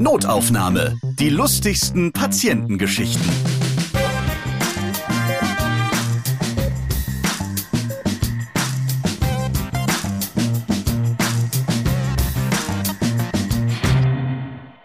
Notaufnahme. 0.00 0.96
Die 1.18 1.28
lustigsten 1.28 2.12
Patientengeschichten. 2.12 3.20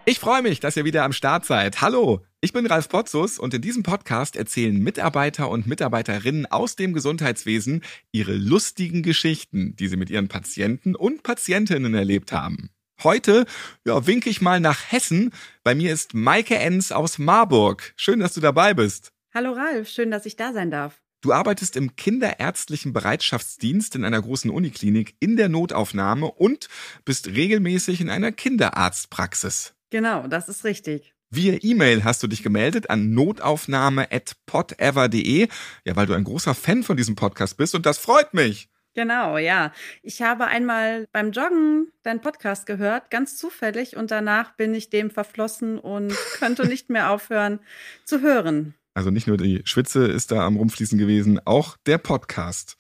Ich 0.05 0.19
freue 0.19 0.41
mich, 0.41 0.59
dass 0.59 0.75
ihr 0.77 0.83
wieder 0.83 1.03
am 1.03 1.13
Start 1.13 1.45
seid. 1.45 1.81
Hallo, 1.81 2.25
ich 2.41 2.51
bin 2.51 2.65
Ralf 2.65 2.89
Potzus 2.89 3.37
und 3.37 3.53
in 3.53 3.61
diesem 3.61 3.83
Podcast 3.83 4.35
erzählen 4.35 4.79
Mitarbeiter 4.79 5.47
und 5.49 5.67
Mitarbeiterinnen 5.67 6.47
aus 6.47 6.75
dem 6.75 6.91
Gesundheitswesen 6.93 7.83
ihre 8.11 8.33
lustigen 8.33 9.03
Geschichten, 9.03 9.75
die 9.75 9.89
sie 9.89 9.97
mit 9.97 10.09
ihren 10.09 10.27
Patienten 10.27 10.95
und 10.95 11.21
Patientinnen 11.21 11.93
erlebt 11.93 12.31
haben. 12.31 12.71
Heute 13.03 13.45
ja, 13.85 14.07
winke 14.07 14.29
ich 14.29 14.41
mal 14.41 14.59
nach 14.59 14.91
Hessen. 14.91 15.31
Bei 15.63 15.75
mir 15.75 15.91
ist 15.91 16.13
Maike 16.13 16.55
Enns 16.55 16.91
aus 16.91 17.17
Marburg. 17.17 17.93
Schön, 17.97 18.19
dass 18.19 18.33
du 18.33 18.39
dabei 18.39 18.73
bist. 18.73 19.11
Hallo 19.33 19.51
Ralf, 19.51 19.89
schön, 19.89 20.11
dass 20.11 20.25
ich 20.25 20.35
da 20.35 20.53
sein 20.53 20.71
darf. 20.71 21.01
Du 21.21 21.33
arbeitest 21.33 21.77
im 21.77 21.95
kinderärztlichen 21.95 22.93
Bereitschaftsdienst 22.93 23.95
in 23.95 24.03
einer 24.03 24.21
großen 24.21 24.51
Uniklinik 24.51 25.15
in 25.19 25.37
der 25.37 25.49
Notaufnahme 25.49 26.27
und 26.27 26.67
bist 27.05 27.27
regelmäßig 27.27 28.01
in 28.01 28.09
einer 28.09 28.31
Kinderarztpraxis. 28.31 29.73
Genau, 29.89 30.27
das 30.27 30.49
ist 30.49 30.63
richtig. 30.63 31.13
Via 31.29 31.57
E-Mail 31.61 32.03
hast 32.03 32.23
du 32.23 32.27
dich 32.27 32.43
gemeldet 32.43 32.89
an 32.89 33.13
notaufnahme.podever.de, 33.13 35.47
ja, 35.85 35.95
weil 35.95 36.05
du 36.05 36.13
ein 36.13 36.25
großer 36.25 36.53
Fan 36.53 36.83
von 36.83 36.97
diesem 36.97 37.15
Podcast 37.15 37.55
bist 37.57 37.73
und 37.73 37.85
das 37.85 37.97
freut 37.97 38.33
mich. 38.33 38.67
Genau, 38.95 39.37
ja. 39.37 39.71
Ich 40.03 40.21
habe 40.21 40.45
einmal 40.45 41.07
beim 41.11 41.31
Joggen 41.31 41.91
deinen 42.03 42.21
Podcast 42.21 42.65
gehört, 42.65 43.09
ganz 43.09 43.37
zufällig, 43.37 43.95
und 43.97 44.11
danach 44.11 44.55
bin 44.55 44.73
ich 44.75 44.89
dem 44.89 45.09
verflossen 45.09 45.79
und 45.79 46.13
könnte 46.39 46.67
nicht 46.67 46.89
mehr 46.89 47.09
aufhören 47.09 47.59
zu 48.05 48.21
hören. 48.21 48.75
Also 48.93 49.09
nicht 49.09 49.25
nur 49.25 49.37
die 49.37 49.61
Schwitze 49.65 50.05
ist 50.05 50.31
da 50.31 50.45
am 50.45 50.57
Rumfließen 50.57 50.99
gewesen, 50.99 51.39
auch 51.45 51.77
der 51.87 51.97
Podcast. 51.97 52.77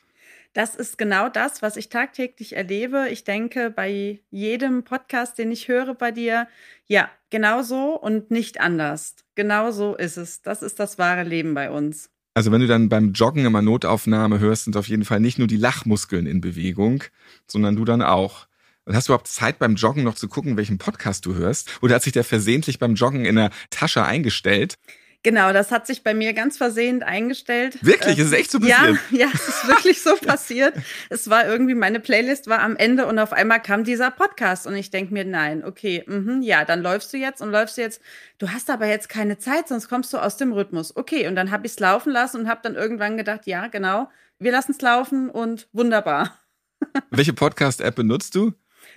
Das 0.53 0.75
ist 0.75 0.99
genau 0.99 1.29
das, 1.29 1.63
was 1.63 1.77
ich 1.77 1.89
tagtäglich 1.89 2.55
erlebe. 2.55 3.07
Ich 3.09 3.23
denke, 3.23 3.71
bei 3.71 4.19
jedem 4.29 4.83
Podcast, 4.83 5.39
den 5.39 5.51
ich 5.51 5.67
höre 5.67 5.95
bei 5.95 6.11
dir, 6.11 6.47
ja, 6.85 7.09
genau 7.31 7.63
so 7.63 7.99
und 7.99 8.29
nicht 8.29 8.61
anders. 8.61 9.15
Genau 9.33 9.71
so 9.71 9.95
ist 9.95 10.17
es. 10.17 10.43
Das 10.43 10.61
ist 10.61 10.79
das 10.79 10.99
wahre 10.99 11.23
Leben 11.23 11.55
bei 11.55 11.71
uns. 11.71 12.12
Also 12.35 12.51
wenn 12.51 12.61
du 12.61 12.67
dann 12.67 12.89
beim 12.89 13.13
Joggen 13.13 13.45
immer 13.45 13.61
Notaufnahme 13.61 14.39
hörst, 14.39 14.65
sind 14.65 14.75
auf 14.75 14.87
jeden 14.87 15.05
Fall 15.05 15.19
nicht 15.19 15.37
nur 15.37 15.47
die 15.47 15.57
Lachmuskeln 15.57 16.25
in 16.25 16.41
Bewegung, 16.41 17.03
sondern 17.45 17.75
du 17.75 17.85
dann 17.85 18.01
auch. 18.01 18.47
Und 18.85 18.95
hast 18.95 19.07
du 19.07 19.13
überhaupt 19.13 19.27
Zeit 19.27 19.59
beim 19.59 19.75
Joggen 19.75 20.03
noch 20.03 20.15
zu 20.15 20.27
gucken, 20.27 20.57
welchen 20.57 20.77
Podcast 20.77 21.25
du 21.25 21.35
hörst? 21.35 21.69
Oder 21.81 21.95
hat 21.95 22.03
sich 22.03 22.13
der 22.13 22.23
versehentlich 22.23 22.79
beim 22.79 22.95
Joggen 22.95 23.25
in 23.25 23.35
der 23.35 23.51
Tasche 23.69 24.03
eingestellt? 24.03 24.77
Genau, 25.23 25.53
das 25.53 25.71
hat 25.71 25.87
sich 25.87 26.03
bei 26.03 26.13
mir 26.13 26.33
ganz 26.33 26.57
versehend 26.57 27.03
eingestellt. 27.03 27.77
Wirklich? 27.81 28.19
Ist 28.19 28.27
es 28.27 28.31
echt 28.33 28.51
so 28.51 28.59
passiert? 28.59 28.99
Ja, 29.09 29.17
ja, 29.25 29.27
es 29.33 29.47
ist 29.47 29.67
wirklich 29.67 30.01
so 30.01 30.17
passiert. 30.17 30.75
Es 31.09 31.29
war 31.29 31.47
irgendwie, 31.47 31.75
meine 31.75 32.01
Playlist 32.01 32.47
war 32.47 32.59
am 32.59 32.75
Ende 32.75 33.07
und 33.07 33.17
auf 33.17 33.31
einmal 33.31 33.61
kam 33.61 33.85
dieser 33.85 34.11
Podcast 34.11 34.67
und 34.67 34.75
ich 34.75 34.91
denke 34.91 35.13
mir, 35.13 35.23
nein, 35.23 35.63
okay, 35.63 36.03
mh, 36.05 36.43
ja, 36.43 36.65
dann 36.65 36.81
läufst 36.81 37.13
du 37.13 37.17
jetzt 37.17 37.41
und 37.41 37.51
läufst 37.51 37.77
du 37.77 37.81
jetzt. 37.81 38.01
Du 38.37 38.49
hast 38.49 38.69
aber 38.69 38.87
jetzt 38.87 39.07
keine 39.07 39.37
Zeit, 39.37 39.69
sonst 39.69 39.87
kommst 39.87 40.11
du 40.11 40.17
aus 40.17 40.35
dem 40.35 40.51
Rhythmus. 40.51 40.93
Okay, 40.93 41.25
und 41.27 41.37
dann 41.37 41.51
habe 41.51 41.65
ich 41.67 41.71
es 41.71 41.79
laufen 41.79 42.11
lassen 42.11 42.41
und 42.41 42.49
habe 42.49 42.59
dann 42.61 42.75
irgendwann 42.75 43.15
gedacht, 43.15 43.47
ja, 43.47 43.67
genau, 43.67 44.09
wir 44.39 44.51
lassen 44.51 44.73
es 44.73 44.81
laufen 44.81 45.29
und 45.29 45.69
wunderbar. 45.71 46.37
Welche 47.11 47.31
Podcast-App 47.31 47.95
benutzt 47.95 48.35
du? 48.35 48.51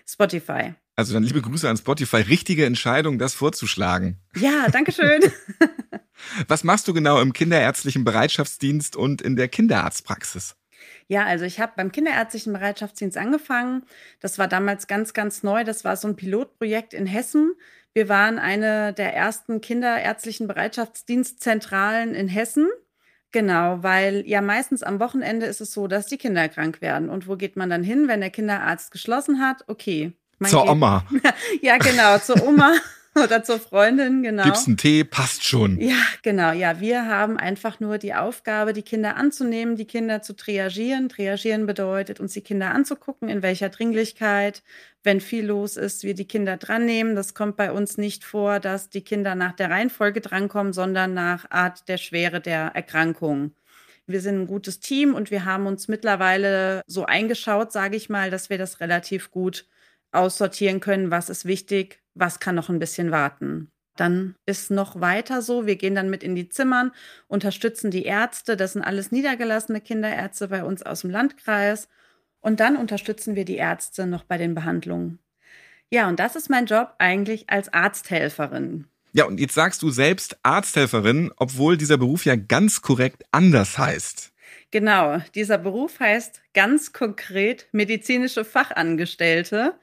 Spotify. 0.05 0.75
Also 0.97 1.13
dann 1.13 1.23
liebe 1.23 1.43
Grüße 1.43 1.69
an 1.69 1.77
Spotify. 1.77 2.17
Richtige 2.17 2.65
Entscheidung, 2.65 3.19
das 3.19 3.35
vorzuschlagen. 3.35 4.19
Ja, 4.35 4.69
danke 4.71 4.93
schön. 4.93 5.21
Was 6.49 6.65
machst 6.65 6.89
du 6.89 6.95
genau 6.95 7.21
im 7.21 7.35
kinderärztlichen 7.35 8.03
Bereitschaftsdienst 8.03 8.97
und 8.97 9.21
in 9.21 9.37
der 9.37 9.49
Kinderarztpraxis? 9.49 10.56
Ja, 11.06 11.25
also 11.25 11.45
ich 11.45 11.61
habe 11.61 11.75
beim 11.77 11.93
kinderärztlichen 11.93 12.55
Bereitschaftsdienst 12.55 13.19
angefangen. 13.19 13.85
Das 14.21 14.39
war 14.39 14.49
damals 14.49 14.87
ganz, 14.87 15.12
ganz 15.12 15.43
neu. 15.43 15.65
Das 15.65 15.85
war 15.85 15.97
so 15.97 16.09
ein 16.09 16.17
Pilotprojekt 16.17 16.95
in 16.95 17.06
Hessen. 17.06 17.53
Wir 17.93 18.09
waren 18.09 18.39
eine 18.39 18.95
der 18.95 19.15
ersten 19.15 19.61
kinderärztlichen 19.61 20.49
Bereitschaftsdienstzentralen 20.49 22.15
in 22.15 22.29
Hessen. 22.29 22.69
Genau, 23.33 23.83
weil 23.83 24.27
ja 24.27 24.41
meistens 24.41 24.83
am 24.83 24.99
Wochenende 24.99 25.45
ist 25.45 25.61
es 25.61 25.73
so, 25.73 25.89
dass 25.89 26.06
die 26.06 26.17
Kinder 26.17 26.49
krank 26.49 26.81
werden. 26.81 27.11
Und 27.11 27.29
wo 27.29 27.37
geht 27.37 27.56
man 27.56 27.69
dann 27.69 27.85
hin, 27.85 28.09
wenn 28.09 28.21
der 28.21 28.31
Kinderarzt 28.31 28.91
geschlossen 28.91 29.41
hat? 29.41 29.65
Okay. 29.67 30.12
Zur 30.45 30.63
geht, 30.63 30.71
Oma. 30.71 31.05
ja, 31.63 31.79
genau, 31.79 32.19
zur 32.19 32.43
Oma. 32.47 32.75
Oder 33.17 33.43
zur 33.43 33.59
Freundin, 33.59 34.23
genau. 34.23 34.45
Gibt's 34.45 34.67
einen 34.67 34.77
Tee, 34.77 35.03
passt 35.03 35.43
schon. 35.43 35.81
Ja, 35.81 35.97
genau. 36.21 36.53
Ja, 36.53 36.81
wir 36.81 37.07
haben 37.07 37.39
einfach 37.39 37.81
nur 37.81 37.97
die 37.97 38.13
Aufgabe, 38.13 38.75
die 38.75 38.83
Kinder 38.83 39.17
anzunehmen, 39.17 39.77
die 39.77 39.87
Kinder 39.87 40.21
zu 40.21 40.37
triagieren. 40.37 41.09
Triagieren 41.09 41.65
bedeutet, 41.65 42.21
uns 42.21 42.35
die 42.35 42.43
Kinder 42.43 42.75
anzugucken, 42.75 43.31
in 43.31 43.41
welcher 43.41 43.71
Dringlichkeit, 43.71 44.63
wenn 45.03 45.21
viel 45.21 45.47
los 45.47 45.79
ist, 45.79 46.05
wir 46.05 46.15
die 46.15 46.29
Kinder 46.29 46.59
dran 46.59 46.85
nehmen. 46.85 47.17
Das 47.17 47.33
kommt 47.33 47.57
bei 47.57 47.73
uns 47.73 47.97
nicht 47.97 48.23
vor, 48.23 48.61
dass 48.61 48.91
die 48.91 49.03
Kinder 49.03 49.35
nach 49.35 49.53
der 49.53 49.71
Reihenfolge 49.71 50.21
drankommen, 50.21 50.75
sondern 50.75 51.15
nach 51.15 51.51
Art 51.51 51.89
der 51.89 51.97
Schwere 51.97 52.43
der 52.43 52.73
Erkrankung. 52.75 53.53
Wir 54.07 54.21
sind 54.21 54.43
ein 54.43 54.47
gutes 54.47 54.79
Team 54.79 55.15
und 55.15 55.31
wir 55.31 55.47
haben 55.47 55.67
uns 55.67 55.89
mittlerweile 55.89 56.83
so 56.87 57.07
eingeschaut, 57.07 57.73
sage 57.73 57.97
ich 57.97 58.11
mal, 58.11 58.31
dass 58.31 58.51
wir 58.51 58.59
das 58.59 58.81
relativ 58.81 59.31
gut 59.31 59.67
aussortieren 60.16 60.81
können, 60.81 61.10
was 61.10 61.28
ist 61.28 61.44
wichtig, 61.44 62.03
was 62.15 62.41
kann 62.41 62.54
noch 62.54 62.69
ein 62.69 62.78
bisschen 62.78 63.10
warten. 63.10 63.71
Dann 63.97 64.34
ist 64.44 64.71
noch 64.71 65.00
weiter 65.00 65.41
so, 65.43 65.66
wir 65.66 65.77
gehen 65.77 65.94
dann 65.94 66.10
mit 66.10 66.22
in 66.22 66.34
die 66.34 66.49
Zimmern, 66.49 66.93
unterstützen 67.28 67.91
die 67.91 68.04
Ärzte, 68.04 68.56
das 68.56 68.75
sind 68.75 68.82
alles 68.82 69.10
niedergelassene 69.10 69.81
Kinderärzte 69.81 70.49
bei 70.49 70.65
uns 70.65 70.82
aus 70.82 71.00
dem 71.00 71.10
Landkreis. 71.10 71.88
Und 72.41 72.60
dann 72.60 72.76
unterstützen 72.76 73.34
wir 73.34 73.44
die 73.44 73.56
Ärzte 73.56 74.06
noch 74.06 74.25
bei 74.25 74.38
den 74.38 74.55
Behandlungen. 74.55 75.19
Ja, 75.91 76.09
und 76.09 76.21
das 76.21 76.37
ist 76.37 76.50
mein 76.50 76.66
Job 76.66 76.94
eigentlich 76.99 77.49
als 77.49 77.72
Arzthelferin. 77.72 78.87
Ja, 79.12 79.25
und 79.25 79.41
jetzt 79.41 79.55
sagst 79.55 79.82
du 79.82 79.91
selbst 79.91 80.37
Arzthelferin, 80.43 81.32
obwohl 81.37 81.78
dieser 81.78 81.97
Beruf 81.97 82.26
ja 82.26 82.37
ganz 82.37 82.82
korrekt 82.82 83.25
anders 83.31 83.78
heißt. 83.78 84.32
Genau, 84.76 85.22
dieser 85.34 85.56
Beruf 85.56 86.00
heißt 86.00 86.42
ganz 86.53 86.92
konkret 86.92 87.66
medizinische 87.72 88.44
Fachangestellte 88.44 89.78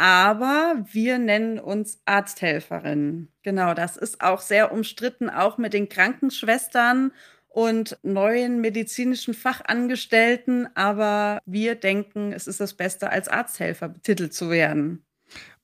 aber 0.00 0.82
wir 0.90 1.18
nennen 1.18 1.58
uns 1.58 2.00
Arzthelferinnen. 2.06 3.28
Genau, 3.42 3.74
das 3.74 3.98
ist 3.98 4.22
auch 4.22 4.40
sehr 4.40 4.72
umstritten, 4.72 5.28
auch 5.28 5.58
mit 5.58 5.74
den 5.74 5.90
Krankenschwestern 5.90 7.12
und 7.48 7.98
neuen 8.02 8.62
medizinischen 8.62 9.34
Fachangestellten. 9.34 10.74
Aber 10.74 11.38
wir 11.44 11.74
denken, 11.74 12.32
es 12.32 12.46
ist 12.46 12.60
das 12.60 12.72
Beste, 12.72 13.10
als 13.10 13.28
Arzthelfer 13.28 13.90
betitelt 13.90 14.32
zu 14.32 14.48
werden. 14.48 15.04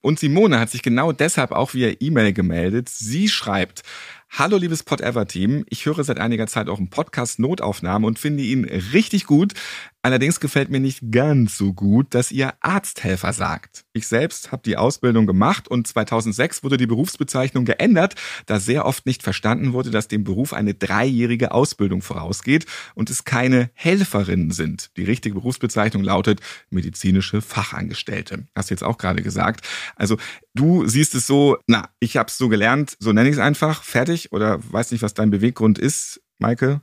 Und 0.02 0.18
Simone 0.18 0.60
hat 0.60 0.68
sich 0.68 0.82
genau 0.82 1.12
deshalb 1.12 1.50
auch 1.50 1.72
via 1.72 1.94
E-Mail 1.98 2.34
gemeldet. 2.34 2.90
Sie 2.90 3.30
schreibt, 3.30 3.84
Hallo 4.30 4.58
liebes 4.58 4.82
Pod-Ever-Team, 4.82 5.64
ich 5.70 5.86
höre 5.86 6.04
seit 6.04 6.18
einiger 6.18 6.46
Zeit 6.46 6.68
auch 6.68 6.78
einen 6.78 6.90
Podcast 6.90 7.38
Notaufnahme 7.38 8.06
und 8.06 8.18
finde 8.18 8.42
ihn 8.42 8.64
richtig 8.64 9.24
gut. 9.24 9.54
Allerdings 10.02 10.38
gefällt 10.38 10.70
mir 10.70 10.78
nicht 10.78 11.10
ganz 11.10 11.58
so 11.58 11.72
gut, 11.72 12.14
dass 12.14 12.30
ihr 12.30 12.54
Arzthelfer 12.60 13.32
sagt. 13.32 13.86
Ich 13.92 14.06
selbst 14.06 14.52
habe 14.52 14.62
die 14.64 14.76
Ausbildung 14.76 15.26
gemacht 15.26 15.66
und 15.66 15.88
2006 15.88 16.62
wurde 16.62 16.76
die 16.76 16.86
Berufsbezeichnung 16.86 17.64
geändert, 17.64 18.14
da 18.46 18.60
sehr 18.60 18.84
oft 18.84 19.04
nicht 19.04 19.24
verstanden 19.24 19.72
wurde, 19.72 19.90
dass 19.90 20.06
dem 20.06 20.22
Beruf 20.22 20.52
eine 20.52 20.74
dreijährige 20.74 21.50
Ausbildung 21.50 22.02
vorausgeht 22.02 22.66
und 22.94 23.10
es 23.10 23.24
keine 23.24 23.70
Helferinnen 23.74 24.52
sind. 24.52 24.96
Die 24.96 25.02
richtige 25.02 25.34
Berufsbezeichnung 25.34 26.04
lautet 26.04 26.40
medizinische 26.70 27.42
Fachangestellte. 27.42 28.46
Hast 28.54 28.70
du 28.70 28.74
jetzt 28.74 28.84
auch 28.84 28.98
gerade 28.98 29.22
gesagt. 29.22 29.66
Also 29.96 30.18
du 30.54 30.86
siehst 30.86 31.16
es 31.16 31.26
so, 31.26 31.56
na, 31.66 31.88
ich 31.98 32.16
habe 32.16 32.28
es 32.28 32.38
so 32.38 32.48
gelernt, 32.48 32.96
so 33.00 33.12
nenne 33.12 33.28
ich 33.28 33.34
es 33.34 33.40
einfach, 33.40 33.82
fertig 33.82 34.15
oder 34.32 34.58
weiß 34.72 34.90
nicht, 34.92 35.02
was 35.02 35.14
dein 35.14 35.30
Beweggrund 35.30 35.78
ist, 35.78 36.20
Maike? 36.38 36.80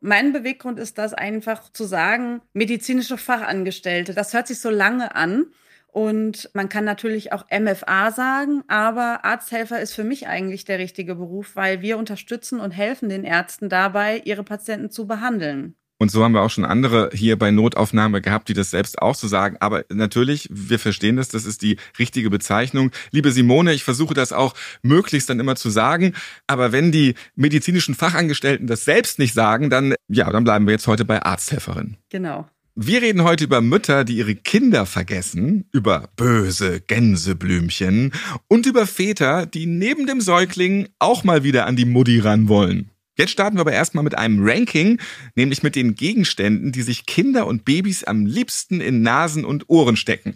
Mein 0.00 0.32
Beweggrund 0.32 0.78
ist 0.78 0.96
das 0.96 1.12
einfach 1.12 1.70
zu 1.72 1.84
sagen, 1.84 2.40
medizinische 2.54 3.18
Fachangestellte. 3.18 4.14
Das 4.14 4.32
hört 4.32 4.46
sich 4.46 4.60
so 4.60 4.70
lange 4.70 5.14
an. 5.14 5.46
Und 5.92 6.48
man 6.54 6.68
kann 6.68 6.84
natürlich 6.84 7.32
auch 7.32 7.46
MFA 7.50 8.12
sagen, 8.12 8.62
aber 8.68 9.24
Arzthelfer 9.24 9.80
ist 9.80 9.92
für 9.92 10.04
mich 10.04 10.28
eigentlich 10.28 10.64
der 10.64 10.78
richtige 10.78 11.16
Beruf, 11.16 11.56
weil 11.56 11.82
wir 11.82 11.98
unterstützen 11.98 12.60
und 12.60 12.70
helfen 12.70 13.08
den 13.08 13.24
Ärzten 13.24 13.68
dabei, 13.68 14.22
ihre 14.24 14.44
Patienten 14.44 14.90
zu 14.90 15.08
behandeln. 15.08 15.74
Und 16.00 16.10
so 16.10 16.24
haben 16.24 16.32
wir 16.32 16.40
auch 16.40 16.50
schon 16.50 16.64
andere 16.64 17.10
hier 17.12 17.38
bei 17.38 17.50
Notaufnahme 17.50 18.22
gehabt, 18.22 18.48
die 18.48 18.54
das 18.54 18.70
selbst 18.70 19.02
auch 19.02 19.14
so 19.14 19.28
sagen. 19.28 19.58
Aber 19.60 19.84
natürlich, 19.90 20.48
wir 20.50 20.78
verstehen 20.78 21.16
das, 21.16 21.28
das 21.28 21.44
ist 21.44 21.60
die 21.60 21.76
richtige 21.98 22.30
Bezeichnung. 22.30 22.90
Liebe 23.10 23.30
Simone, 23.32 23.74
ich 23.74 23.84
versuche 23.84 24.14
das 24.14 24.32
auch 24.32 24.54
möglichst 24.82 25.28
dann 25.28 25.38
immer 25.38 25.56
zu 25.56 25.68
sagen. 25.68 26.14
Aber 26.46 26.72
wenn 26.72 26.90
die 26.90 27.16
medizinischen 27.36 27.94
Fachangestellten 27.94 28.66
das 28.66 28.86
selbst 28.86 29.18
nicht 29.18 29.34
sagen, 29.34 29.68
dann, 29.68 29.94
ja, 30.08 30.32
dann 30.32 30.42
bleiben 30.42 30.66
wir 30.66 30.72
jetzt 30.72 30.86
heute 30.86 31.04
bei 31.04 31.22
Arzthelferin. 31.22 31.98
Genau. 32.08 32.48
Wir 32.74 33.02
reden 33.02 33.22
heute 33.22 33.44
über 33.44 33.60
Mütter, 33.60 34.04
die 34.04 34.16
ihre 34.16 34.36
Kinder 34.36 34.86
vergessen, 34.86 35.68
über 35.70 36.08
böse 36.16 36.80
Gänseblümchen 36.80 38.12
und 38.48 38.64
über 38.64 38.86
Väter, 38.86 39.44
die 39.44 39.66
neben 39.66 40.06
dem 40.06 40.22
Säugling 40.22 40.88
auch 40.98 41.24
mal 41.24 41.44
wieder 41.44 41.66
an 41.66 41.76
die 41.76 41.84
Mutti 41.84 42.20
ran 42.20 42.48
wollen. 42.48 42.90
Jetzt 43.18 43.30
starten 43.32 43.56
wir 43.56 43.62
aber 43.62 43.72
erstmal 43.72 44.04
mit 44.04 44.16
einem 44.16 44.46
Ranking, 44.46 45.00
nämlich 45.34 45.62
mit 45.62 45.76
den 45.76 45.94
Gegenständen, 45.94 46.72
die 46.72 46.82
sich 46.82 47.06
Kinder 47.06 47.46
und 47.46 47.64
Babys 47.64 48.04
am 48.04 48.24
liebsten 48.24 48.80
in 48.80 49.02
Nasen 49.02 49.44
und 49.44 49.68
Ohren 49.68 49.96
stecken. 49.96 50.34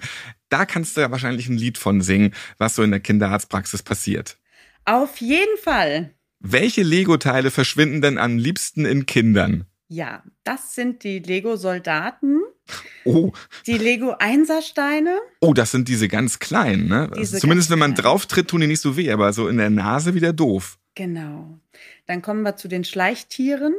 Da 0.50 0.66
kannst 0.66 0.96
du 0.96 1.00
ja 1.00 1.10
wahrscheinlich 1.10 1.48
ein 1.48 1.56
Lied 1.56 1.78
von 1.78 2.00
singen, 2.02 2.34
was 2.58 2.74
so 2.74 2.82
in 2.82 2.90
der 2.90 3.00
Kinderarztpraxis 3.00 3.82
passiert. 3.82 4.36
Auf 4.84 5.18
jeden 5.18 5.56
Fall. 5.62 6.14
Welche 6.40 6.82
Lego-Teile 6.82 7.50
verschwinden 7.50 8.02
denn 8.02 8.18
am 8.18 8.36
liebsten 8.36 8.84
in 8.84 9.06
Kindern? 9.06 9.64
Ja, 9.88 10.22
das 10.44 10.74
sind 10.74 11.04
die 11.04 11.20
Lego-Soldaten, 11.20 12.40
Oh, 13.04 13.32
die 13.66 13.76
Lego-Einsersteine. 13.76 15.18
oh, 15.40 15.52
das 15.52 15.70
sind 15.70 15.88
diese 15.88 16.08
ganz 16.08 16.38
kleinen, 16.38 16.88
ne? 16.88 17.10
Diese 17.18 17.38
Zumindest 17.38 17.70
wenn 17.70 17.78
man 17.78 17.94
kleinen. 17.94 18.04
drauf 18.04 18.26
tritt, 18.26 18.48
tun 18.48 18.62
die 18.62 18.66
nicht 18.66 18.80
so 18.80 18.96
weh, 18.96 19.10
aber 19.12 19.32
so 19.32 19.48
in 19.48 19.58
der 19.58 19.68
Nase 19.70 20.14
wieder 20.14 20.32
doof. 20.32 20.78
Genau. 20.94 21.58
Dann 22.06 22.22
kommen 22.22 22.42
wir 22.42 22.56
zu 22.56 22.68
den 22.68 22.84
Schleichtieren. 22.84 23.74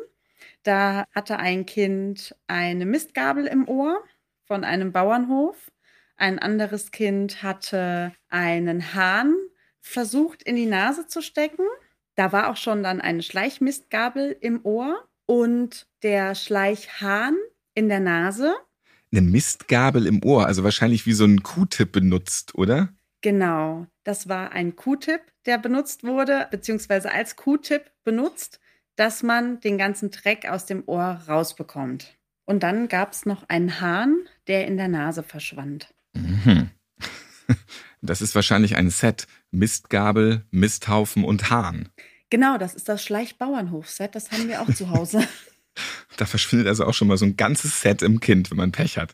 Da 0.64 1.06
hatte 1.14 1.38
ein 1.38 1.66
Kind 1.66 2.36
eine 2.48 2.86
Mistgabel 2.86 3.46
im 3.46 3.68
Ohr 3.68 4.04
von 4.46 4.64
einem 4.64 4.92
Bauernhof. 4.92 5.72
Ein 6.18 6.40
anderes 6.40 6.92
Kind 6.92 7.44
hatte 7.44 8.14
einen 8.30 8.94
Hahn 8.94 9.36
versucht 9.82 10.42
in 10.44 10.56
die 10.56 10.66
Nase 10.66 11.08
zu 11.08 11.22
stecken. 11.22 11.66
Da 12.16 12.32
war 12.32 12.50
auch 12.50 12.58
schon 12.58 12.82
dann 12.82 13.02
eine 13.02 13.22
Schleichmistgabel 13.22 14.36
im 14.40 14.66
Ohr 14.66 15.08
und 15.26 15.88
der 16.02 16.34
Schleichhahn 16.36 17.36
in 17.74 17.90
der 17.90 18.00
Nase. 18.00 18.56
Eine 19.12 19.22
Mistgabel 19.22 20.08
im 20.08 20.24
Ohr, 20.24 20.46
also 20.46 20.64
wahrscheinlich 20.64 21.06
wie 21.06 21.14
so 21.14 21.26
ein 21.26 21.44
Q-Tip 21.44 21.92
benutzt, 21.92 22.56
oder? 22.56 22.90
Genau, 23.22 23.88
das 24.04 24.28
war 24.30 24.52
ein 24.52 24.76
Q-Tip, 24.76 25.22
der 25.46 25.58
benutzt 25.58 26.04
wurde, 26.04 26.48
beziehungsweise 26.52 27.12
als 27.12 27.36
Q-Tip 27.36 27.92
benutzt, 28.04 28.60
dass 28.96 29.24
man 29.24 29.60
den 29.60 29.78
ganzen 29.78 30.12
Dreck 30.12 30.48
aus 30.48 30.66
dem 30.66 30.84
Ohr 30.88 31.22
rausbekommt. 31.28 32.16
Und 32.46 32.64
dann 32.64 32.88
gab 32.88 33.12
es 33.12 33.26
noch 33.26 33.50
einen 33.50 33.82
Hahn, 33.82 34.28
der 34.48 34.68
in 34.68 34.78
der 34.78 34.88
Nase 34.88 35.24
verschwand. 35.24 35.94
Mhm. 36.14 36.70
Das 38.02 38.22
ist 38.22 38.36
wahrscheinlich 38.36 38.76
ein 38.76 38.92
Set. 38.92 39.26
Mistgabel, 39.50 40.46
Misthaufen 40.52 41.24
und 41.24 41.50
Hahn. 41.50 41.90
Genau, 42.30 42.60
das 42.60 42.76
ist 42.76 42.88
das 42.88 43.04
Schleichbauernhof-Set, 43.04 44.14
das 44.14 44.32
haben 44.32 44.48
wir 44.48 44.62
auch 44.62 44.72
zu 44.72 44.92
Hause. 44.92 45.28
Da 46.18 46.26
verschwindet 46.26 46.68
also 46.68 46.86
auch 46.86 46.94
schon 46.94 47.08
mal 47.08 47.18
so 47.18 47.26
ein 47.26 47.36
ganzes 47.36 47.82
Set 47.82 48.02
im 48.02 48.20
Kind, 48.20 48.52
wenn 48.52 48.58
man 48.58 48.72
Pech 48.72 48.98
hat. 48.98 49.14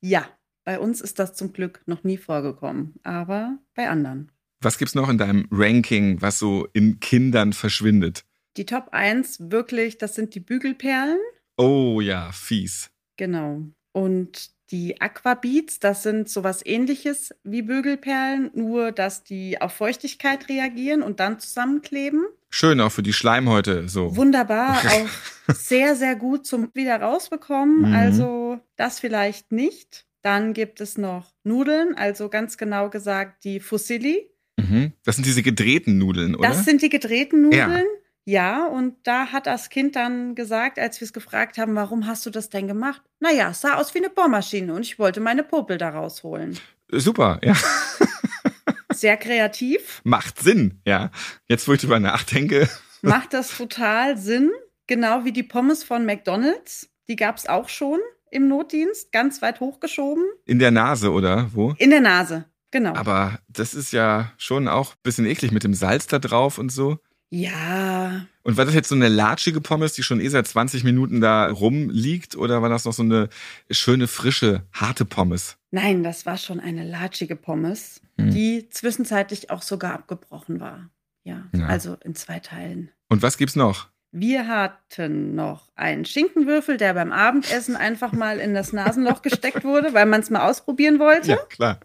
ja, 0.00 0.28
bei 0.64 0.78
uns 0.78 1.00
ist 1.00 1.18
das 1.18 1.34
zum 1.34 1.52
Glück 1.52 1.82
noch 1.86 2.04
nie 2.04 2.16
vorgekommen, 2.16 2.94
aber 3.02 3.58
bei 3.74 3.88
anderen. 3.88 4.30
Was 4.62 4.78
gibt's 4.78 4.94
noch 4.94 5.08
in 5.08 5.18
deinem 5.18 5.48
Ranking, 5.50 6.22
was 6.22 6.38
so 6.38 6.68
in 6.72 7.00
Kindern 7.00 7.52
verschwindet? 7.52 8.24
Die 8.56 8.66
Top 8.66 8.90
1 8.92 9.50
wirklich, 9.50 9.98
das 9.98 10.14
sind 10.14 10.34
die 10.34 10.40
Bügelperlen. 10.40 11.18
Oh 11.56 12.00
ja, 12.00 12.30
fies. 12.32 12.90
Genau. 13.16 13.62
Und 13.92 14.50
die 14.70 15.00
Aquabeats, 15.00 15.80
das 15.80 16.02
sind 16.02 16.28
sowas 16.28 16.64
ähnliches 16.64 17.34
wie 17.44 17.62
Bügelperlen, 17.62 18.50
nur 18.54 18.92
dass 18.92 19.22
die 19.22 19.60
auf 19.60 19.72
Feuchtigkeit 19.72 20.48
reagieren 20.48 21.02
und 21.02 21.20
dann 21.20 21.40
zusammenkleben. 21.40 22.24
Schön 22.50 22.80
auch 22.80 22.90
für 22.90 23.02
die 23.02 23.12
Schleimhäute 23.12 23.88
so. 23.88 24.16
Wunderbar, 24.16 24.78
auch 24.86 25.54
sehr, 25.54 25.96
sehr 25.96 26.16
gut 26.16 26.46
zum 26.46 26.70
wieder 26.74 27.00
rausbekommen. 27.00 27.88
Mhm. 27.88 27.94
Also 27.94 28.60
das 28.76 29.00
vielleicht 29.00 29.52
nicht. 29.52 30.06
Dann 30.22 30.52
gibt 30.52 30.80
es 30.80 30.96
noch 30.96 31.34
Nudeln, 31.42 31.96
also 31.96 32.28
ganz 32.28 32.56
genau 32.56 32.88
gesagt 32.90 33.44
die 33.44 33.58
Fusilli. 33.58 34.31
Mhm. 34.58 34.92
Das 35.04 35.16
sind 35.16 35.24
diese 35.26 35.42
gedrehten 35.42 35.98
Nudeln, 35.98 36.34
oder? 36.34 36.48
Das 36.48 36.64
sind 36.64 36.82
die 36.82 36.88
gedrehten 36.88 37.50
Ja. 37.52 37.66
Nudeln. 37.68 37.86
Ja, 38.24 38.66
und 38.66 38.94
da 39.02 39.32
hat 39.32 39.46
das 39.48 39.68
Kind 39.68 39.96
dann 39.96 40.36
gesagt, 40.36 40.78
als 40.78 41.00
wir 41.00 41.06
es 41.06 41.12
gefragt 41.12 41.58
haben, 41.58 41.74
warum 41.74 42.06
hast 42.06 42.24
du 42.24 42.30
das 42.30 42.50
denn 42.50 42.68
gemacht? 42.68 43.02
Naja, 43.18 43.50
es 43.50 43.62
sah 43.62 43.74
aus 43.74 43.94
wie 43.94 43.98
eine 43.98 44.10
Bohrmaschine 44.10 44.72
und 44.74 44.82
ich 44.82 44.98
wollte 45.00 45.18
meine 45.20 45.42
Popel 45.42 45.76
da 45.76 45.88
rausholen. 45.90 46.56
Super, 46.88 47.40
ja. 47.42 47.54
Sehr 48.92 49.16
kreativ, 49.16 50.00
Macht 50.04 50.38
Sinn, 50.40 50.80
ja. 50.86 51.10
Jetzt, 51.48 51.66
wo 51.66 51.72
ich 51.72 51.80
drüber 51.80 51.98
nachdenke. 51.98 52.68
macht 53.02 53.32
das 53.32 53.56
total 53.56 54.16
Sinn. 54.18 54.50
Genau 54.86 55.24
wie 55.24 55.32
die 55.32 55.42
Pommes 55.42 55.82
von 55.82 56.04
McDonald's. 56.04 56.90
Die 57.08 57.16
gab 57.16 57.36
es 57.38 57.48
auch 57.48 57.68
schon 57.68 57.98
im 58.30 58.48
Notdienst, 58.48 59.10
ganz 59.10 59.42
weit 59.42 59.60
hochgeschoben. 59.60 60.24
In 60.44 60.58
der 60.58 60.70
Nase, 60.70 61.10
oder 61.10 61.50
wo? 61.52 61.74
In 61.78 61.90
der 61.90 62.00
Nase, 62.00 62.44
genau. 62.72 62.94
Aber 62.94 63.38
das 63.48 63.74
ist 63.74 63.92
ja 63.92 64.32
schon 64.38 64.66
auch 64.66 64.92
ein 64.94 64.98
bisschen 65.04 65.26
eklig 65.26 65.52
mit 65.52 65.62
dem 65.62 65.74
Salz 65.74 66.08
da 66.08 66.18
drauf 66.18 66.58
und 66.58 66.70
so. 66.72 66.98
ja, 67.30 68.26
Und 68.42 68.56
war 68.56 68.64
das 68.64 68.74
jetzt 68.74 68.88
so 68.88 68.94
eine 68.94 69.08
latschige 69.08 69.60
Pommes, 69.60 69.92
die 69.94 70.02
schon 70.02 70.20
eh 70.20 70.28
seit 70.28 70.46
20 70.46 70.84
Minuten 70.84 71.20
da 71.20 71.48
rumliegt? 71.50 72.36
Oder 72.36 72.60
war 72.62 72.68
das 72.68 72.84
noch 72.84 72.92
so 72.92 73.02
eine 73.02 73.28
schöne, 73.70 74.06
frische, 74.08 74.64
harte 74.72 75.04
Pommes? 75.04 75.56
nein, 75.70 76.02
das 76.02 76.26
war 76.26 76.36
schon 76.36 76.60
eine 76.60 76.84
latschige 76.84 77.34
Pommes, 77.36 78.00
Hm. 78.18 78.30
die 78.30 78.68
zwischenzeitlich 78.68 79.48
auch 79.50 79.62
sogar 79.62 79.94
abgebrochen 79.94 80.60
war. 80.60 80.90
Ja, 81.24 81.44
Ja. 81.54 81.66
also 81.66 81.96
in 82.04 82.14
zwei 82.14 82.40
Teilen. 82.40 82.90
Und 83.08 83.22
was 83.22 83.38
gibt's 83.38 83.56
noch? 83.56 83.88
Wir 84.14 84.46
hatten 84.46 85.34
noch 85.34 85.70
einen 85.74 86.04
Schinkenwürfel, 86.04 86.76
der 86.76 86.92
beim 86.92 87.12
Abendessen 87.12 87.76
einfach 87.76 88.12
mal 88.12 88.38
in 88.40 88.52
das 88.52 88.74
Nasenloch 88.74 89.22
gesteckt 89.22 89.64
wurde, 89.64 89.94
weil 89.94 90.04
man 90.04 90.20
es 90.20 90.28
mal 90.28 90.46
ausprobieren 90.48 90.98
wollte. 90.98 91.30
Ja, 91.30 91.36
klar. 91.48 91.80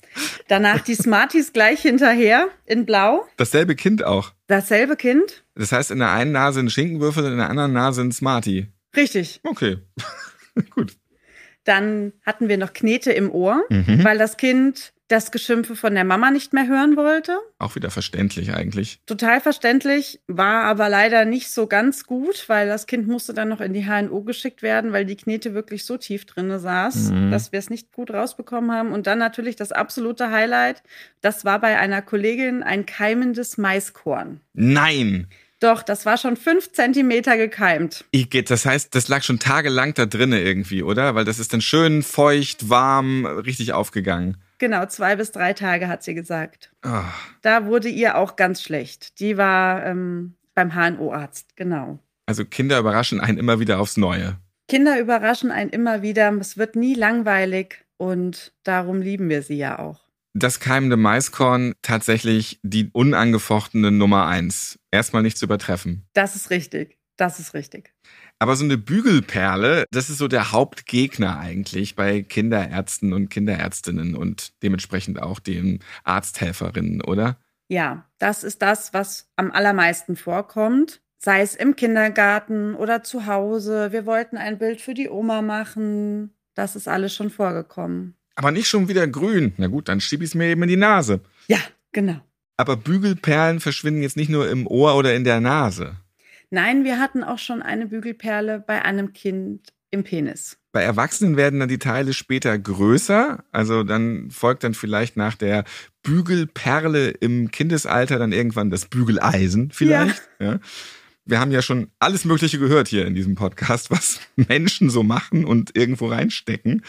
Danach 0.50 0.82
die 0.82 0.96
Smarties 0.96 1.54
gleich 1.54 1.82
hinterher 1.82 2.50
in 2.66 2.86
Blau. 2.86 3.26
Dasselbe 3.38 3.76
Kind 3.76 4.04
auch. 4.04 4.34
Dasselbe 4.48 4.98
Kind. 4.98 5.46
Das 5.56 5.72
heißt, 5.72 5.90
in 5.90 6.00
der 6.00 6.12
einen 6.12 6.34
Nase 6.34 6.60
ein 6.60 6.70
Schinkenwürfel, 6.70 7.26
in 7.32 7.38
der 7.38 7.50
anderen 7.50 7.72
Nase 7.72 8.02
ein 8.02 8.12
Smartie. 8.12 8.68
Richtig. 8.94 9.40
Okay. 9.44 9.78
Gut. 10.72 10.98
Dann 11.64 12.12
hatten 12.26 12.50
wir 12.50 12.58
noch 12.58 12.74
Knete 12.74 13.12
im 13.14 13.32
Ohr, 13.32 13.64
Mhm. 13.70 14.04
weil 14.04 14.18
das 14.18 14.36
Kind 14.36 14.94
das 15.10 15.32
Geschimpfe 15.32 15.76
von 15.76 15.96
der 15.96 16.04
Mama 16.04 16.32
nicht 16.32 16.52
mehr 16.54 16.68
hören 16.68 16.98
wollte. 16.98 17.38
Auch 17.60 17.76
wieder 17.76 17.90
verständlich 17.90 18.54
eigentlich. 18.54 19.00
Total 19.06 19.40
verständlich, 19.40 20.20
war 20.28 20.64
aber 20.66 20.90
leider 20.90 21.24
nicht 21.26 21.50
so 21.50 21.66
ganz 21.68 22.06
gut, 22.06 22.44
weil 22.50 22.68
das 22.68 22.88
Kind 22.88 23.08
musste 23.08 23.34
dann 23.34 23.48
noch 23.48 23.62
in 23.62 23.74
die 23.74 23.86
HNO 23.86 24.24
geschickt 24.24 24.62
werden, 24.62 24.92
weil 24.92 25.06
die 25.06 25.16
Knete 25.16 25.54
wirklich 25.54 25.86
so 25.86 25.98
tief 25.98 26.26
drinne 26.26 26.60
saß, 26.60 27.12
Mhm. 27.12 27.32
dass 27.32 27.52
wir 27.54 27.60
es 27.60 27.70
nicht 27.70 27.92
gut 27.94 28.12
rausbekommen 28.12 28.72
haben. 28.72 28.92
Und 28.92 29.08
dann 29.08 29.18
natürlich 29.20 29.56
das 29.56 29.72
absolute 29.72 30.30
Highlight, 30.32 30.84
das 31.22 31.46
war 31.46 31.60
bei 31.62 31.78
einer 31.80 32.02
Kollegin 32.02 32.62
ein 32.64 32.86
keimendes 32.86 33.58
Maiskorn. 33.58 34.42
Nein! 34.54 35.28
Doch, 35.60 35.82
das 35.82 36.06
war 36.06 36.18
schon 36.18 36.38
fünf 36.38 36.72
Zentimeter 36.74 37.36
gekeimt. 37.36 38.06
Ich 38.12 38.30
geht, 38.30 38.52
das 38.52 38.66
heißt, 38.68 38.94
das 38.94 39.08
lag 39.08 39.24
schon 39.24 39.40
tagelang 39.40 39.96
da 39.96 40.06
drinnen 40.06 40.40
irgendwie, 40.40 40.84
oder? 40.84 41.16
Weil 41.16 41.26
das 41.26 41.40
ist 41.40 41.52
dann 41.52 41.62
schön 41.62 42.04
feucht, 42.04 42.70
warm, 42.70 43.26
richtig 43.26 43.74
aufgegangen. 43.74 44.38
Genau, 44.60 44.86
zwei 44.88 45.16
bis 45.16 45.32
drei 45.32 45.54
Tage 45.54 45.88
hat 45.88 46.04
sie 46.04 46.14
gesagt. 46.16 46.72
Ah, 46.82 47.06
Da 47.42 47.66
wurde 47.66 47.90
ihr 47.90 48.18
auch 48.18 48.36
ganz 48.36 48.62
schlecht. 48.62 49.20
Die 49.20 49.38
war 49.38 49.86
ähm, 49.86 50.36
beim 50.56 50.74
HNO-Arzt, 50.74 51.56
genau. 51.56 52.00
also 52.26 52.44
Kinder 52.46 52.80
überraschen 52.80 53.20
einen 53.22 53.38
immer 53.38 53.60
wieder 53.60 53.80
aufs 53.80 53.98
Neue. 53.98 54.38
Kinder 54.68 55.00
überraschen 55.00 55.52
einen 55.52 55.70
immer 55.70 56.02
wieder. 56.02 56.34
Es 56.40 56.58
wird 56.58 56.76
nie 56.76 56.94
langweilig 56.96 57.86
und 57.98 58.52
darum 58.64 59.02
lieben 59.02 59.30
wir 59.30 59.42
sie 59.44 59.58
ja 59.58 59.80
auch. 59.80 60.02
Das 60.34 60.60
keimende 60.60 60.98
Maiskorn 60.98 61.74
tatsächlich 61.82 62.60
die 62.64 62.90
unangefochtene 62.92 63.92
Nummer 63.92 64.28
eins. 64.28 64.78
Erstmal 64.92 65.24
nicht 65.24 65.38
zu 65.38 65.46
übertreffen. 65.46 66.06
Das 66.14 66.36
ist 66.36 66.50
richtig. 66.50 66.98
Das 67.16 67.40
ist 67.40 67.54
richtig. 67.56 67.94
Aber 68.40 68.56
so 68.56 68.64
eine 68.64 68.78
Bügelperle, 68.78 69.86
das 69.92 70.10
ist 70.10 70.20
so 70.20 70.28
der 70.28 70.52
Hauptgegner 70.52 71.40
eigentlich 71.40 71.96
bei 71.96 72.22
Kinderärzten 72.22 73.14
und 73.14 73.30
Kinderärztinnen 73.30 74.16
und 74.16 74.54
dementsprechend 74.62 75.22
auch 75.22 75.40
den 75.40 75.80
Arzthelferinnen, 76.04 77.02
oder? 77.02 77.38
Ja, 77.68 78.06
das 78.20 78.44
ist 78.44 78.62
das, 78.62 78.94
was 78.94 79.30
am 79.36 79.52
allermeisten 79.52 80.16
vorkommt. 80.16 81.02
Sei 81.18 81.42
es 81.42 81.56
im 81.56 81.76
Kindergarten 81.76 82.76
oder 82.76 83.04
zu 83.04 83.26
Hause. 83.26 83.92
Wir 83.92 84.06
wollten 84.06 84.38
ein 84.38 84.60
Bild 84.60 84.82
für 84.82 84.94
die 84.94 85.10
Oma 85.10 85.42
machen. 85.42 86.32
Das 86.54 86.76
ist 86.76 86.88
alles 86.88 87.16
schon 87.16 87.32
vorgekommen. 87.32 88.16
Aber 88.36 88.52
nicht 88.52 88.68
schon 88.68 88.88
wieder 88.88 89.08
grün. 89.08 89.54
Na 89.58 89.66
gut, 89.66 89.90
dann 89.90 90.00
schieb 90.00 90.22
ich's 90.22 90.36
mir 90.36 90.46
eben 90.46 90.62
in 90.62 90.70
die 90.70 90.78
Nase. 90.78 91.22
Ja, 91.48 91.58
genau. 91.92 92.22
Aber 92.56 92.78
Bügelperlen 92.78 93.60
verschwinden 93.60 94.04
jetzt 94.04 94.16
nicht 94.16 94.30
nur 94.30 94.48
im 94.50 94.68
Ohr 94.68 94.96
oder 94.96 95.16
in 95.16 95.24
der 95.24 95.42
Nase. 95.42 95.98
Nein, 96.50 96.84
wir 96.84 97.00
hatten 97.00 97.24
auch 97.24 97.40
schon 97.40 97.62
eine 97.62 97.88
Bügelperle 97.88 98.64
bei 98.66 98.84
einem 98.84 99.14
Kind 99.14 99.74
im 99.90 100.04
Penis. 100.04 100.58
Bei 100.72 100.82
Erwachsenen 100.82 101.38
werden 101.38 101.60
dann 101.60 101.70
die 101.70 101.80
Teile 101.80 102.14
später 102.14 102.58
größer. 102.58 103.44
Also 103.52 103.84
dann 103.84 104.30
folgt 104.32 104.64
dann 104.64 104.74
vielleicht 104.74 105.18
nach 105.18 105.36
der 105.36 105.64
Bügelperle 106.04 107.10
im 107.10 107.52
Kindesalter 107.52 108.20
dann 108.20 108.32
irgendwann 108.32 108.70
das 108.70 108.86
Bügeleisen 108.86 109.72
vielleicht. 109.72 110.22
Ja. 110.40 110.60
Wir 111.28 111.42
haben 111.42 111.52
ja 111.52 111.62
schon 111.62 111.92
alles 112.00 112.24
Mögliche 112.24 112.58
gehört 112.58 112.88
hier 112.88 113.06
in 113.06 113.14
diesem 113.14 113.36
Podcast, 113.36 113.92
was 113.92 114.20
Menschen 114.36 114.90
so 114.90 115.04
machen 115.04 115.46
und 115.46 115.76
irgendwo 115.76 116.08
reinstecken. 116.08 116.84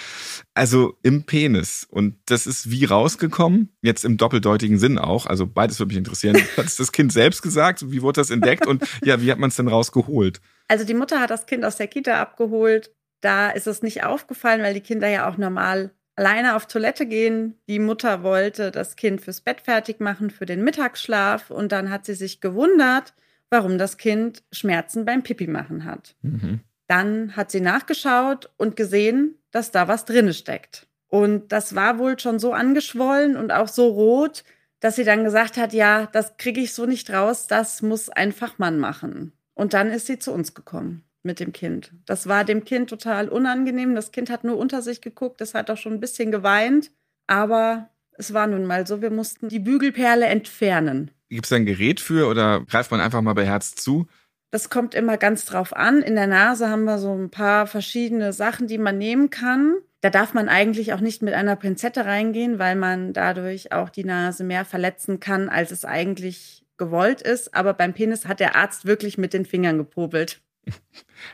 Also 0.55 0.97
im 1.03 1.25
Penis. 1.25 1.87
Und 1.91 2.17
das 2.27 2.47
ist 2.47 2.71
wie 2.71 2.85
rausgekommen, 2.85 3.71
jetzt 3.83 4.05
im 4.05 4.17
doppeldeutigen 4.17 4.79
Sinn 4.79 4.97
auch. 4.97 5.27
Also 5.27 5.47
beides 5.47 5.79
würde 5.81 5.89
mich 5.89 5.99
interessieren. 5.99 6.37
Hat 6.57 6.67
es 6.67 6.77
das 6.77 6.93
Kind 6.93 7.13
selbst 7.13 7.43
gesagt? 7.43 7.91
Wie 7.91 8.03
wurde 8.03 8.21
das 8.21 8.31
entdeckt? 8.31 8.67
Und 8.67 8.85
ja, 9.05 9.21
wie 9.21 9.33
hat 9.33 9.39
man 9.39 9.51
es 9.51 9.57
denn 9.57 9.69
rausgeholt? 9.69 10.41
Also 10.69 10.85
die 10.85 10.95
Mutter 10.95 11.21
hat 11.21 11.31
das 11.31 11.47
Kind 11.47 11.65
aus 11.65 11.77
der 11.77 11.89
Kita 11.89 12.21
abgeholt. 12.21 12.95
Da 13.21 13.51
ist 13.51 13.67
es 13.67 13.83
nicht 13.83 14.05
aufgefallen, 14.05 14.63
weil 14.63 14.75
die 14.75 14.81
Kinder 14.81 15.09
ja 15.09 15.29
auch 15.29 15.37
normal 15.37 15.91
alleine 16.15 16.55
auf 16.55 16.67
Toilette 16.67 17.07
gehen. 17.07 17.55
Die 17.69 17.79
Mutter 17.79 18.23
wollte 18.23 18.71
das 18.71 18.97
Kind 18.97 19.21
fürs 19.21 19.41
Bett 19.41 19.61
fertig 19.61 20.01
machen, 20.01 20.31
für 20.31 20.47
den 20.47 20.63
Mittagsschlaf. 20.63 21.51
Und 21.51 21.73
dann 21.73 21.91
hat 21.91 22.07
sie 22.07 22.15
sich 22.15 22.41
gewundert, 22.41 23.15
warum 23.51 23.79
das 23.79 23.97
Kind 23.97 24.43
Schmerzen 24.53 25.05
beim 25.05 25.23
Pipi 25.23 25.47
machen 25.47 25.85
hat. 25.85 26.15
Mhm. 26.23 26.61
Dann 26.87 27.37
hat 27.37 27.51
sie 27.51 27.61
nachgeschaut 27.61 28.51
und 28.57 28.77
gesehen, 28.77 29.37
dass 29.51 29.71
da 29.71 29.89
was 29.89 30.05
drinne 30.05 30.33
steckt. 30.33 30.87
Und 31.09 31.53
das 31.53 31.75
war 31.75 31.99
wohl 31.99 32.19
schon 32.19 32.39
so 32.39 32.53
angeschwollen 32.53 33.37
und 33.37 33.51
auch 33.51 33.69
so 33.69 33.89
rot, 33.89 34.45
dass 34.81 34.97
sie 34.97 35.05
dann 35.05 35.25
gesagt 35.25 35.57
hat, 35.57 35.73
ja, 35.73 36.07
das 36.13 36.37
kriege 36.37 36.61
ich 36.61 36.73
so 36.73 36.87
nicht 36.87 37.11
raus, 37.11 37.47
das 37.47 37.83
muss 37.83 38.09
ein 38.09 38.33
Fachmann 38.33 38.79
machen. 38.79 39.33
Und 39.55 39.75
dann 39.75 39.91
ist 39.91 40.07
sie 40.07 40.19
zu 40.19 40.33
uns 40.33 40.55
gekommen 40.55 41.05
mit 41.23 41.41
dem 41.41 41.53
Kind. 41.53 41.93
Das 42.07 42.29
war 42.29 42.45
dem 42.45 42.65
Kind 42.65 42.91
total 42.91 43.29
unangenehm. 43.29 43.95
Das 43.95 44.13
Kind 44.13 44.31
hat 44.31 44.45
nur 44.45 44.57
unter 44.57 44.83
sich 44.83 45.01
geguckt, 45.01 45.41
es 45.41 45.55
hat 45.55 45.71
auch 45.71 45.77
schon 45.77 45.95
ein 45.95 46.01
bisschen 46.01 46.31
geweint, 46.31 46.91
aber 47.27 47.91
es 48.13 48.35
war 48.35 48.47
nun 48.47 48.67
mal 48.67 48.87
so, 48.87 49.03
wir 49.03 49.11
mussten 49.11 49.49
die 49.49 49.59
Bügelperle 49.59 50.27
entfernen. 50.27 51.11
Gibt 51.31 51.45
es 51.45 51.51
da 51.51 51.57
ein 51.57 51.67
Gerät 51.67 52.01
für 52.01 52.29
oder 52.29 52.65
greift 52.65 52.91
man 52.91 53.01
einfach 53.01 53.21
mal 53.21 53.35
beherzt 53.35 53.81
zu? 53.81 54.07
Das 54.51 54.71
kommt 54.71 54.95
immer 54.95 55.19
ganz 55.19 55.45
drauf 55.45 55.77
an. 55.77 56.01
In 56.01 56.15
der 56.15 56.27
Nase 56.27 56.71
haben 56.71 56.85
wir 56.85 56.99
so 56.99 57.13
ein 57.13 57.31
paar 57.31 57.67
verschiedene 57.67 58.33
Sachen, 58.33 58.67
die 58.67 58.79
man 58.79 58.97
nehmen 58.97 59.29
kann. 59.29 59.75
Da 60.01 60.11
darf 60.11 60.33
man 60.33 60.49
eigentlich 60.49 60.93
auch 60.95 61.01
nicht 61.01 61.23
mit 61.23 61.35
einer 61.35 61.57
Pinzette 61.57 62.07
reingehen, 62.07 62.59
weil 62.59 62.77
man 62.77 63.13
dadurch 63.13 63.73
auch 63.73 63.91
die 63.91 64.05
Nase 64.05 64.45
mehr 64.45 64.65
verletzen 64.65 65.21
kann, 65.21 65.49
als 65.49 65.71
es 65.71 65.85
eigentlich 65.85 66.65
gewollt 66.79 67.21
ist. 67.21 67.55
Aber 67.55 67.75
beim 67.75 67.93
Penis 67.93 68.27
hat 68.27 68.41
der 68.41 68.57
Arzt 68.57 68.87
wirklich 68.87 69.19
mit 69.19 69.35
den 69.35 69.45
Fingern 69.45 69.77
gepobelt. 69.77 70.41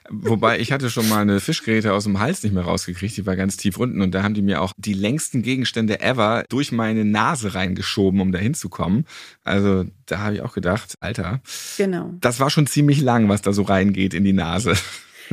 Wobei 0.09 0.59
ich 0.59 0.73
hatte 0.73 0.91
schon 0.91 1.09
mal 1.09 1.21
eine 1.21 1.41
Fischgräte 1.41 1.93
aus 1.93 2.05
dem 2.05 2.19
Hals 2.19 2.43
nicht 2.43 2.53
mehr 2.53 2.64
rausgekriegt, 2.64 3.17
die 3.17 3.26
war 3.26 3.37
ganz 3.37 3.57
tief 3.57 3.76
unten 3.76 4.00
und 4.00 4.12
da 4.12 4.23
haben 4.23 4.35
die 4.35 4.43
mir 4.43 4.61
auch 4.61 4.73
die 4.76 4.95
längsten 4.95 5.43
Gegenstände 5.43 6.00
ever 6.00 6.45
durch 6.49 6.73
meine 6.73 7.05
Nase 7.05 7.55
reingeschoben, 7.55 8.21
um 8.21 8.33
da 8.33 8.38
hinzukommen. 8.38 9.07
Also 9.45 9.85
da 10.07 10.21
habe 10.21 10.37
ich 10.37 10.43
auch 10.43 10.55
gedacht, 10.55 10.97
Alter, 11.00 11.41
genau. 11.76 12.14
das 12.21 12.41
war 12.41 12.50
schon 12.50 12.67
ziemlich 12.67 13.00
lang, 13.00 13.29
was 13.29 13.43
da 13.43 13.53
so 13.53 13.62
reingeht 13.62 14.14
in 14.14 14.25
die 14.25 14.33
Nase. 14.33 14.75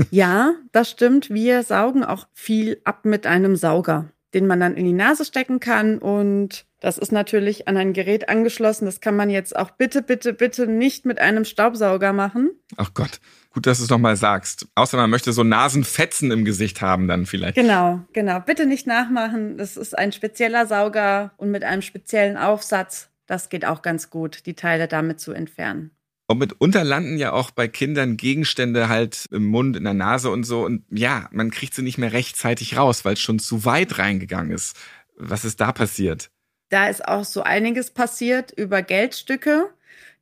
Ja, 0.10 0.54
das 0.72 0.90
stimmt. 0.90 1.30
Wir 1.30 1.64
saugen 1.64 2.06
auch 2.06 2.28
viel 2.34 2.80
ab 2.86 3.04
mit 3.04 3.28
einem 3.28 3.58
Sauger, 3.58 4.10
den 4.34 4.48
man 4.48 4.62
dann 4.62 4.76
in 4.76 4.86
die 4.86 4.94
Nase 4.94 5.26
stecken 5.26 5.60
kann 5.60 5.98
und 5.98 6.66
das 6.82 6.98
ist 6.98 7.12
natürlich 7.12 7.68
an 7.68 7.78
ein 7.78 7.94
Gerät 7.94 8.28
angeschlossen. 8.28 8.86
Das 8.86 9.02
kann 9.02 9.16
man 9.16 9.30
jetzt 9.30 9.56
auch 9.56 9.70
bitte, 9.70 10.02
bitte, 10.02 10.34
bitte 10.34 10.66
nicht 10.66 11.06
mit 11.06 11.20
einem 11.20 11.46
Staubsauger 11.46 12.12
machen. 12.12 12.50
Ach 12.76 12.96
Gott, 12.96 13.22
gut, 13.52 13.68
dass 13.68 13.78
du 13.78 13.84
es 13.84 13.90
nochmal 13.92 14.16
sagst. 14.16 14.68
Außer 14.74 14.98
man 14.98 15.12
möchte 15.12 15.32
so 15.32 15.44
Nasenfetzen 15.44 16.32
im 16.32 16.44
Gesicht 16.44 16.82
haben 16.82 17.08
dann 17.08 17.28
vielleicht. 17.28 17.56
Genau, 17.56 18.02
genau. 18.14 18.40
Bitte 18.40 18.66
nicht 18.66 18.88
nachmachen. 18.88 19.60
Das 19.60 19.78
ist 19.78 19.96
ein 19.96 20.12
spezieller 20.12 20.66
Sauger 20.66 21.34
und 21.38 21.52
mit 21.52 21.64
einem 21.64 21.84
speziellen 21.84 22.36
Aufsatz. 22.36 23.10
Das 23.28 23.50
geht 23.50 23.64
auch 23.64 23.84
ganz 23.84 24.10
gut, 24.10 24.48
die 24.48 24.56
Teile 24.56 24.88
damit 24.88 25.20
zu 25.20 25.34
entfernen. 25.34 25.92
Und 26.26 26.40
mitunter 26.40 26.84
landen 26.84 27.18
ja 27.18 27.32
auch 27.32 27.52
bei 27.52 27.68
Kindern 27.68 28.18
Gegenstände 28.18 28.90
halt 28.90 29.26
im 29.30 29.46
Mund, 29.46 29.78
in 29.78 29.84
der 29.84 29.94
Nase 29.94 30.32
und 30.32 30.46
so. 30.46 30.66
Und 30.66 30.84
ja, 30.90 31.30
man 31.32 31.52
kriegt 31.52 31.76
sie 31.76 31.84
nicht 31.84 32.00
mehr 32.00 32.14
rechtzeitig 32.14 32.76
raus, 32.76 33.06
weil 33.06 33.14
es 33.14 33.20
schon 33.20 33.38
zu 33.38 33.66
weit 33.66 34.00
reingegangen 34.00 34.52
ist. 34.52 34.76
Was 35.16 35.46
ist 35.46 35.62
da 35.62 35.72
passiert? 35.74 36.32
Da 36.72 36.88
ist 36.88 37.06
auch 37.06 37.26
so 37.26 37.44
einiges 37.44 37.92
passiert 37.92 38.52
über 38.52 38.82
Geldstücke, 38.82 39.74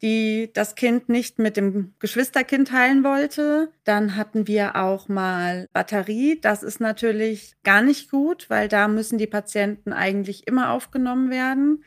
die 0.02 0.50
das 0.52 0.74
Kind 0.74 1.08
nicht 1.08 1.38
mit 1.38 1.58
dem 1.58 1.94
Geschwisterkind 2.00 2.70
teilen 2.70 3.04
wollte. 3.04 3.72
Dann 3.84 4.16
hatten 4.16 4.48
wir 4.48 4.76
auch 4.76 5.08
mal 5.08 5.68
Batterie. 5.74 6.40
Das 6.42 6.64
ist 6.64 6.82
natürlich 6.82 7.56
gar 7.64 7.84
nicht 7.84 8.10
gut, 8.10 8.50
weil 8.50 8.68
da 8.68 8.88
müssen 8.88 9.20
die 9.20 9.28
Patienten 9.28 9.94
eigentlich 9.94 10.48
immer 10.48 10.72
aufgenommen 10.72 11.30
werden. 11.30 11.84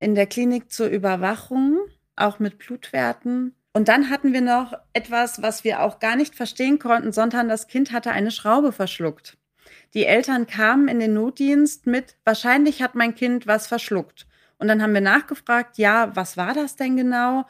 In 0.00 0.14
der 0.14 0.26
Klinik 0.26 0.70
zur 0.70 0.88
Überwachung, 0.88 1.78
auch 2.14 2.38
mit 2.38 2.58
Blutwerten. 2.58 3.54
Und 3.72 3.88
dann 3.88 4.10
hatten 4.10 4.34
wir 4.34 4.42
noch 4.42 4.74
etwas, 4.92 5.40
was 5.40 5.64
wir 5.64 5.80
auch 5.80 5.98
gar 5.98 6.16
nicht 6.16 6.34
verstehen 6.34 6.78
konnten, 6.78 7.10
sondern 7.10 7.48
das 7.48 7.68
Kind 7.68 7.90
hatte 7.90 8.10
eine 8.12 8.30
Schraube 8.30 8.70
verschluckt. 8.70 9.38
Die 9.94 10.06
Eltern 10.06 10.46
kamen 10.46 10.88
in 10.88 11.00
den 11.00 11.14
Notdienst 11.14 11.86
mit, 11.86 12.16
wahrscheinlich 12.24 12.82
hat 12.82 12.94
mein 12.94 13.14
Kind 13.14 13.46
was 13.46 13.66
verschluckt. 13.66 14.26
Und 14.58 14.68
dann 14.68 14.82
haben 14.82 14.94
wir 14.94 15.00
nachgefragt, 15.00 15.78
ja, 15.78 16.14
was 16.14 16.36
war 16.36 16.54
das 16.54 16.76
denn 16.76 16.96
genau? 16.96 17.46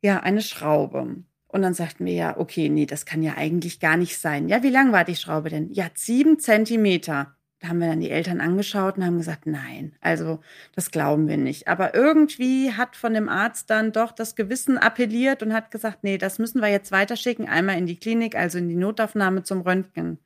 Ja, 0.00 0.20
eine 0.20 0.42
Schraube. 0.42 1.16
Und 1.48 1.62
dann 1.62 1.74
sagten 1.74 2.04
wir 2.04 2.12
ja, 2.12 2.36
okay, 2.36 2.68
nee, 2.68 2.86
das 2.86 3.06
kann 3.06 3.22
ja 3.22 3.34
eigentlich 3.36 3.80
gar 3.80 3.96
nicht 3.96 4.18
sein. 4.18 4.48
Ja, 4.48 4.62
wie 4.62 4.70
lang 4.70 4.92
war 4.92 5.04
die 5.04 5.16
Schraube 5.16 5.48
denn? 5.48 5.72
Ja, 5.72 5.86
sieben 5.94 6.38
Zentimeter. 6.38 7.36
Da 7.60 7.68
haben 7.68 7.78
wir 7.80 7.88
dann 7.88 8.00
die 8.00 8.10
Eltern 8.10 8.42
angeschaut 8.42 8.98
und 8.98 9.04
haben 9.06 9.16
gesagt, 9.16 9.46
nein, 9.46 9.96
also 10.02 10.40
das 10.74 10.90
glauben 10.90 11.26
wir 11.26 11.38
nicht. 11.38 11.68
Aber 11.68 11.94
irgendwie 11.94 12.72
hat 12.72 12.96
von 12.96 13.14
dem 13.14 13.30
Arzt 13.30 13.70
dann 13.70 13.92
doch 13.92 14.12
das 14.12 14.36
Gewissen 14.36 14.76
appelliert 14.76 15.42
und 15.42 15.54
hat 15.54 15.70
gesagt, 15.70 16.04
nee, 16.04 16.18
das 16.18 16.38
müssen 16.38 16.60
wir 16.60 16.68
jetzt 16.68 16.92
weiterschicken, 16.92 17.48
einmal 17.48 17.78
in 17.78 17.86
die 17.86 17.98
Klinik, 17.98 18.36
also 18.36 18.58
in 18.58 18.68
die 18.68 18.76
Notaufnahme 18.76 19.42
zum 19.42 19.62
Röntgen. 19.62 20.18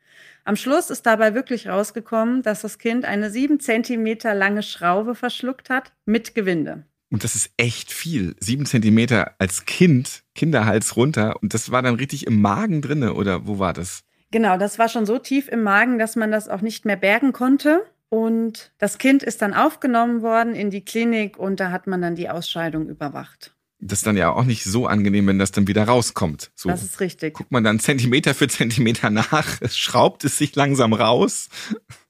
Am 0.45 0.57
Schluss 0.57 0.91
ist 0.91 1.07
dabei 1.07 1.35
wirklich 1.35 1.69
rausgekommen, 1.69 2.43
dass 2.43 2.63
das 2.63 2.79
Kind 2.79 3.05
eine 3.05 3.31
sieben 3.31 3.61
Zentimeter 3.61 4.35
lange 4.35 4.63
Schraube 4.63 5.15
verschluckt 5.15 5.71
hat 5.71 5.93
mit 6.07 6.35
Gewinde. 6.35 6.85
Und 7.11 7.25
das 7.25 7.35
ist 7.35 7.51
echt 7.57 7.93
viel. 7.93 8.37
Sieben 8.39 8.67
Zentimeter 8.67 9.35
als 9.39 9.67
Kind, 9.67 10.23
Kinderhals 10.35 10.97
runter. 10.97 11.43
Und 11.43 11.55
das 11.55 11.73
war 11.73 11.83
dann 11.83 11.97
richtig 11.97 12.27
im 12.27 12.41
Magen 12.41 12.83
drinne, 12.83 13.15
oder 13.15 13.47
wo 13.47 13.59
war 13.59 13.73
das? 13.73 14.05
Genau, 14.31 14.57
das 14.57 14.79
war 14.79 14.89
schon 14.89 15.07
so 15.07 15.19
tief 15.19 15.49
im 15.49 15.63
Magen, 15.63 15.99
dass 15.99 16.15
man 16.15 16.31
das 16.31 16.49
auch 16.49 16.61
nicht 16.61 16.85
mehr 16.85 16.97
bergen 16.97 17.33
konnte. 17.33 17.85
Und 18.09 18.73
das 18.79 18.99
Kind 18.99 19.23
ist 19.23 19.43
dann 19.43 19.55
aufgenommen 19.55 20.23
worden 20.23 20.55
in 20.55 20.71
die 20.71 20.85
Klinik 20.85 21.39
und 21.39 21.61
da 21.61 21.71
hat 21.71 21.87
man 21.87 22.01
dann 22.01 22.15
die 22.15 22.29
Ausscheidung 22.29 22.89
überwacht 22.89 23.55
das 23.81 24.01
ist 24.01 24.07
dann 24.07 24.17
ja 24.17 24.31
auch 24.31 24.45
nicht 24.45 24.65
so 24.65 24.87
angenehm, 24.87 25.27
wenn 25.27 25.39
das 25.39 25.53
dann 25.53 25.67
wieder 25.67 25.85
rauskommt. 25.85 26.51
So 26.55 26.69
das 26.69 26.83
ist 26.83 27.01
richtig. 27.01 27.35
Guckt 27.35 27.51
man 27.51 27.65
dann 27.65 27.81
Zentimeter 27.81 28.35
für 28.35 28.47
Zentimeter 28.47 29.11
nach, 29.11 29.61
es 29.61 29.77
schraubt 29.79 30.25
es 30.25 30.37
sich 30.37 30.55
langsam 30.55 30.93
raus. 30.93 31.49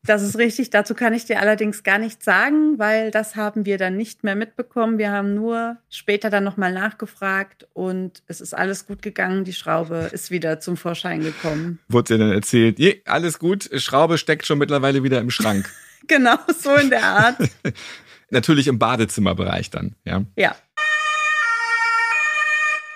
Das 0.02 0.22
ist 0.22 0.36
richtig. 0.38 0.70
Dazu 0.70 0.94
kann 0.94 1.12
ich 1.12 1.26
dir 1.26 1.40
allerdings 1.40 1.82
gar 1.82 1.98
nichts 1.98 2.24
sagen, 2.24 2.78
weil 2.78 3.10
das 3.10 3.36
haben 3.36 3.66
wir 3.66 3.78
dann 3.78 3.96
nicht 3.96 4.24
mehr 4.24 4.34
mitbekommen. 4.34 4.98
Wir 4.98 5.12
haben 5.12 5.34
nur 5.34 5.76
später 5.88 6.30
dann 6.30 6.42
nochmal 6.42 6.72
nachgefragt 6.72 7.68
und 7.72 8.22
es 8.26 8.40
ist 8.40 8.54
alles 8.54 8.86
gut 8.86 9.02
gegangen. 9.02 9.44
Die 9.44 9.52
Schraube 9.52 10.10
ist 10.12 10.30
wieder 10.30 10.58
zum 10.58 10.76
Vorschein 10.76 11.20
gekommen. 11.20 11.78
Wurde 11.88 12.14
dir 12.14 12.18
dann 12.18 12.32
erzählt, 12.32 12.78
je, 12.78 13.02
alles 13.04 13.38
gut, 13.38 13.70
Schraube 13.74 14.18
steckt 14.18 14.46
schon 14.46 14.58
mittlerweile 14.58 15.02
wieder 15.04 15.20
im 15.20 15.30
Schrank. 15.30 15.70
genau, 16.08 16.36
so 16.58 16.74
in 16.74 16.90
der 16.90 17.04
Art. 17.04 17.36
Natürlich 18.30 18.68
im 18.68 18.78
Badezimmerbereich 18.78 19.70
dann, 19.70 19.96
ja. 20.04 20.24
Ja. 20.36 20.54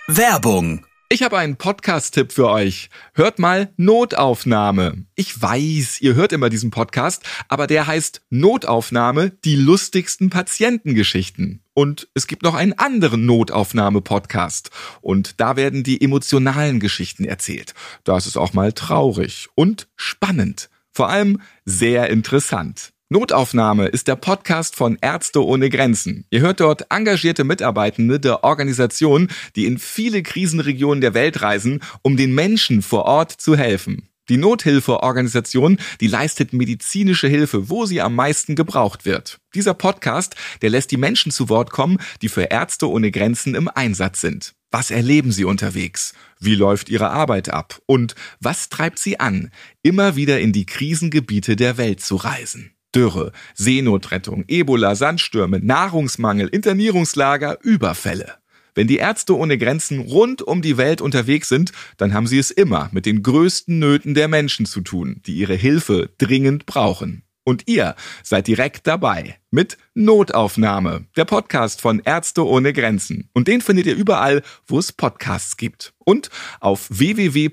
Werbung. 0.07 0.85
Ich 1.09 1.23
habe 1.23 1.39
einen 1.39 1.57
Podcast-Tipp 1.57 2.31
für 2.31 2.51
euch. 2.51 2.91
Hört 3.15 3.39
mal 3.39 3.73
Notaufnahme. 3.79 5.07
Ich 5.15 5.41
weiß, 5.41 6.03
ihr 6.03 6.15
hört 6.15 6.35
immer 6.35 6.51
diesen 6.51 6.71
Podcast, 6.71 7.23
aber 7.49 7.67
der 7.67 7.87
heißt 7.87 8.21
Notaufnahme, 8.29 9.31
die 9.31 9.57
lustigsten 9.57 10.29
Patientengeschichten. 10.29 11.63
Und 11.73 12.09
es 12.13 12.27
gibt 12.27 12.43
noch 12.43 12.53
einen 12.53 12.75
anderen 12.75 13.25
Notaufnahme-Podcast. 13.25 14.71
Und 15.01 15.41
da 15.41 15.57
werden 15.57 15.85
die 15.85 16.03
emotionalen 16.03 16.81
Geschichten 16.81 17.25
erzählt. 17.25 17.73
Da 18.05 18.19
ist 18.19 18.27
es 18.27 18.37
auch 18.37 18.53
mal 18.53 18.75
traurig 18.75 19.49
und 19.55 19.89
spannend. 19.97 20.69
Vor 20.93 21.09
allem 21.09 21.41
sehr 21.65 22.11
interessant. 22.11 22.94
Notaufnahme 23.15 23.87
ist 23.87 24.09
der 24.09 24.17
Podcast 24.17 24.75
von 24.75 24.99
Ärzte 25.01 25.45
ohne 25.45 25.71
Grenzen. 25.71 26.25
Ihr 26.31 26.41
hört 26.41 26.59
dort 26.59 26.87
engagierte 26.91 27.45
Mitarbeitende 27.45 28.19
der 28.19 28.43
Organisation, 28.43 29.29
die 29.55 29.67
in 29.67 29.79
viele 29.79 30.25
Krisenregionen 30.25 31.01
der 31.01 31.15
Welt 31.15 31.41
reisen, 31.41 31.81
um 32.03 32.17
den 32.17 32.35
Menschen 32.35 32.83
vor 32.83 33.05
Ort 33.05 33.31
zu 33.31 33.57
helfen. 33.57 34.09
Die 34.29 34.37
Nothilfeorganisation, 34.37 35.79
die 36.01 36.09
leistet 36.09 36.53
medizinische 36.53 37.29
Hilfe, 37.29 37.71
wo 37.71 37.87
sie 37.87 38.01
am 38.01 38.17
meisten 38.17 38.57
gebraucht 38.57 39.05
wird. 39.05 39.39
Dieser 39.55 39.75
Podcast, 39.75 40.35
der 40.63 40.71
lässt 40.71 40.91
die 40.91 40.97
Menschen 40.97 41.31
zu 41.31 41.49
Wort 41.49 41.71
kommen, 41.71 41.99
die 42.21 42.29
für 42.29 42.51
Ärzte 42.51 42.91
ohne 42.91 43.13
Grenzen 43.13 43.55
im 43.55 43.69
Einsatz 43.69 44.23
sind. 44.23 44.55
Was 44.73 44.91
erleben 44.91 45.31
sie 45.31 45.45
unterwegs? 45.45 46.15
Wie 46.41 46.57
läuft 46.57 46.89
ihre 46.89 47.11
Arbeit 47.11 47.49
ab? 47.49 47.81
Und 47.87 48.17
was 48.41 48.71
treibt 48.71 48.99
sie 48.99 49.21
an, 49.21 49.53
immer 49.85 50.17
wieder 50.17 50.41
in 50.41 50.53
die 50.53 50.67
Krisengebiete 50.67 51.55
der 51.55 51.77
Welt 51.77 52.01
zu 52.01 52.17
reisen? 52.17 52.74
Dürre, 52.95 53.33
Seenotrettung, 53.55 54.45
Ebola, 54.49 54.95
Sandstürme, 54.95 55.61
Nahrungsmangel, 55.61 56.49
Internierungslager, 56.49 57.59
Überfälle. 57.63 58.35
Wenn 58.75 58.89
die 58.89 58.97
Ärzte 58.97 59.37
ohne 59.37 59.57
Grenzen 59.57 60.01
rund 60.01 60.43
um 60.43 60.61
die 60.61 60.77
Welt 60.77 61.01
unterwegs 61.01 61.49
sind, 61.49 61.73
dann 61.97 62.13
haben 62.13 62.27
sie 62.27 62.39
es 62.39 62.51
immer 62.51 62.89
mit 62.93 63.07
den 63.07 63.23
größten 63.23 63.79
Nöten 63.79 64.15
der 64.15 64.29
Menschen 64.29 64.67
zu 64.67 64.81
tun, 64.81 65.21
die 65.27 65.35
ihre 65.37 65.55
Hilfe 65.55 66.11
dringend 66.19 66.67
brauchen. 66.67 67.23
Und 67.45 67.69
ihr 67.69 67.95
seid 68.23 68.47
direkt 68.47 68.87
dabei 68.87 69.37
mit 69.51 69.77
Notaufnahme, 69.93 71.05
der 71.17 71.27
Podcast 71.27 71.83
von 71.83 72.01
Ärzte 72.01 72.47
ohne 72.47 72.73
Grenzen. 72.73 73.29
Und 73.35 73.49
den 73.49 73.61
findet 73.61 73.87
ihr 73.87 73.97
überall, 73.97 74.43
wo 74.67 74.79
es 74.79 74.93
Podcasts 74.93 75.59
gibt. 75.59 75.93
Und 75.99 76.31
auf 76.61 76.89
www.msf.de 76.89 77.53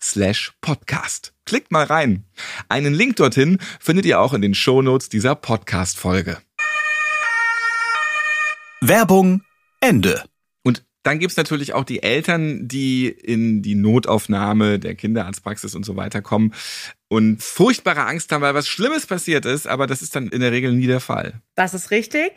slash 0.00 0.52
podcast. 0.60 1.35
Klickt 1.46 1.70
mal 1.70 1.84
rein. 1.84 2.24
Einen 2.68 2.92
Link 2.92 3.14
dorthin 3.16 3.58
findet 3.78 4.04
ihr 4.04 4.20
auch 4.20 4.34
in 4.34 4.42
den 4.42 4.52
Shownotes 4.52 5.08
dieser 5.08 5.36
Podcast-Folge. 5.36 6.38
Werbung 8.80 9.42
Ende. 9.80 10.24
Und 10.64 10.84
dann 11.04 11.20
gibt's 11.20 11.36
natürlich 11.36 11.72
auch 11.72 11.84
die 11.84 12.02
Eltern, 12.02 12.66
die 12.66 13.06
in 13.06 13.62
die 13.62 13.76
Notaufnahme 13.76 14.80
der 14.80 14.96
Kinderarztpraxis 14.96 15.76
und 15.76 15.84
so 15.84 15.94
weiter 15.94 16.20
kommen 16.20 16.52
und 17.06 17.40
furchtbare 17.40 18.06
Angst 18.06 18.32
haben, 18.32 18.42
weil 18.42 18.54
was 18.54 18.66
Schlimmes 18.66 19.06
passiert 19.06 19.46
ist, 19.46 19.68
aber 19.68 19.86
das 19.86 20.02
ist 20.02 20.16
dann 20.16 20.26
in 20.26 20.40
der 20.40 20.50
Regel 20.50 20.72
nie 20.72 20.88
der 20.88 21.00
Fall. 21.00 21.42
Das 21.54 21.74
ist 21.74 21.92
richtig. 21.92 22.32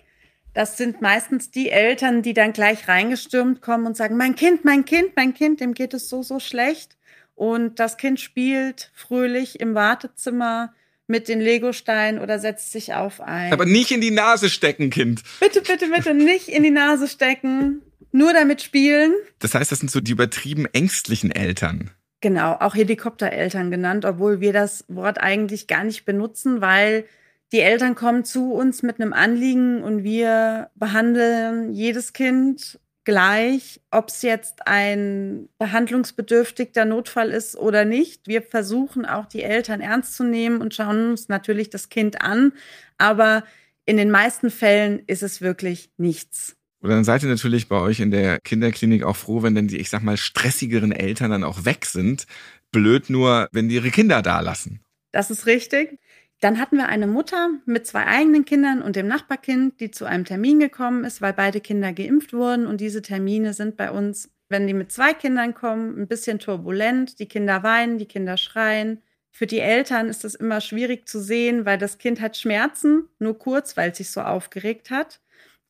Das 0.54 0.78
sind 0.78 1.02
meistens 1.02 1.50
die 1.50 1.72
Eltern, 1.72 2.22
die 2.22 2.36
dann 2.36 2.54
gleich 2.54 2.88
reingestürmt 2.88 3.64
kommen 3.64 3.88
und 3.88 3.98
sagen, 3.98 4.18
mein 4.18 4.36
Kind, 4.36 4.66
mein 4.66 4.86
Kind, 4.86 5.16
mein 5.16 5.34
Kind, 5.34 5.62
dem 5.62 5.74
geht 5.74 5.96
es 5.96 6.10
so, 6.10 6.22
so 6.22 6.40
schlecht. 6.40 6.96
Und 7.40 7.80
das 7.80 7.96
Kind 7.96 8.20
spielt 8.20 8.92
fröhlich 8.94 9.62
im 9.62 9.74
Wartezimmer 9.74 10.74
mit 11.08 11.30
den 11.30 11.40
Legosteinen 11.40 12.20
oder 12.20 12.38
setzt 12.38 12.74
sich 12.74 12.94
auf 12.96 13.22
ein. 13.22 13.54
Aber 13.54 13.66
nicht 13.66 13.92
in 13.92 14.02
die 14.02 14.12
Nase 14.12 14.50
stecken, 14.50 14.90
Kind. 14.90 15.24
Bitte, 15.40 15.62
bitte, 15.62 15.88
bitte 15.88 16.14
nicht 16.14 16.50
in 16.50 16.64
die 16.64 16.70
Nase 16.70 17.08
stecken. 17.08 17.82
Nur 18.12 18.34
damit 18.34 18.62
spielen. 18.62 19.14
Das 19.40 19.56
heißt, 19.56 19.72
das 19.72 19.80
sind 19.80 19.90
so 19.90 20.02
die 20.02 20.12
übertrieben 20.12 20.66
ängstlichen 20.74 21.32
Eltern. 21.32 21.92
Genau, 22.20 22.58
auch 22.60 22.76
Helikoptereltern 22.76 23.72
genannt, 23.72 24.04
obwohl 24.04 24.42
wir 24.42 24.52
das 24.52 24.84
Wort 24.90 25.18
eigentlich 25.18 25.68
gar 25.68 25.86
nicht 25.86 26.04
benutzen, 26.04 26.60
weil 26.60 27.06
die 27.54 27.62
Eltern 27.62 27.96
kommen 27.96 28.26
zu 28.26 28.52
uns 28.52 28.84
mit 28.84 29.00
einem 29.00 29.14
Anliegen 29.14 29.82
und 29.82 30.04
wir 30.04 30.72
behandeln 30.76 31.72
jedes 31.72 32.12
Kind 32.12 32.82
gleich, 33.10 33.82
ob 33.90 34.10
es 34.10 34.22
jetzt 34.22 34.68
ein 34.68 35.50
behandlungsbedürftiger 35.58 36.86
Notfall 36.86 37.32
ist 37.32 37.56
oder 37.58 37.84
nicht. 37.84 38.28
Wir 38.28 38.44
versuchen 38.44 39.04
auch 39.08 39.26
die 39.26 39.42
Eltern 39.42 39.82
ernst 39.82 40.14
zu 40.14 40.24
nehmen 40.24 40.62
und 40.62 40.76
schauen 40.76 41.10
uns 41.10 41.28
natürlich 41.28 41.72
das 41.72 41.90
Kind 41.90 42.22
an, 42.22 42.54
aber 43.00 43.44
in 43.88 43.98
den 43.98 44.12
meisten 44.12 44.52
Fällen 44.52 45.02
ist 45.08 45.24
es 45.24 45.42
wirklich 45.42 45.90
nichts. 45.98 46.56
Oder 46.84 46.94
dann 46.94 47.04
seid 47.04 47.24
ihr 47.24 47.30
natürlich 47.30 47.68
bei 47.68 47.80
euch 47.80 48.00
in 48.00 48.12
der 48.12 48.40
Kinderklinik 48.42 49.02
auch 49.02 49.16
froh, 49.16 49.42
wenn 49.42 49.56
dann 49.56 49.68
die, 49.68 49.78
ich 49.78 49.90
sag 49.90 50.04
mal, 50.04 50.16
stressigeren 50.16 50.92
Eltern 50.92 51.32
dann 51.32 51.44
auch 51.44 51.66
weg 51.66 51.88
sind. 51.88 52.28
Blöd 52.72 53.10
nur, 53.10 53.50
wenn 53.52 53.70
die 53.70 53.76
ihre 53.76 53.90
Kinder 53.90 54.22
da 54.22 54.42
lassen. 54.42 54.82
Das 55.12 55.32
ist 55.32 55.48
richtig. 55.48 55.98
Dann 56.40 56.58
hatten 56.58 56.78
wir 56.78 56.88
eine 56.88 57.08
Mutter 57.08 57.50
mit 57.66 57.86
zwei 57.86 58.06
eigenen 58.06 58.46
Kindern 58.46 58.82
und 58.82 58.96
dem 58.96 59.08
Nachbarkind, 59.08 59.80
die 59.82 59.92
zu 59.92 60.06
einem 60.06 60.24
Termin 60.24 60.60
gekommen 60.60 61.04
ist, 61.04 61.22
weil 61.22 61.34
beide 61.34 61.60
Kinder 61.60 61.92
geimpft 61.92 62.32
wurden. 62.32 62.66
Und 62.66 62.80
diese 62.80 63.02
Termine 63.02 63.54
sind 63.54 63.76
bei 63.76 63.92
uns, 63.92 64.30
wenn 64.48 64.66
die 64.66 64.74
mit 64.74 64.92
zwei 64.92 65.14
Kindern 65.14 65.54
kommen, 65.54 66.00
ein 66.00 66.08
bisschen 66.08 66.40
turbulent. 66.40 67.20
Die 67.20 67.28
Kinder 67.28 67.62
weinen, 67.64 67.98
die 67.98 68.06
Kinder 68.06 68.38
schreien. 68.38 69.02
Für 69.32 69.48
die 69.48 69.60
Eltern 69.60 70.08
ist 70.08 70.24
das 70.24 70.34
immer 70.34 70.62
schwierig 70.62 71.08
zu 71.08 71.20
sehen, 71.20 71.66
weil 71.66 71.78
das 71.78 71.98
Kind 71.98 72.22
hat 72.22 72.38
Schmerzen, 72.38 73.10
nur 73.20 73.38
kurz, 73.38 73.76
weil 73.76 73.92
es 73.92 73.98
sich 73.98 74.10
so 74.10 74.22
aufgeregt 74.22 74.92
hat. 74.92 75.20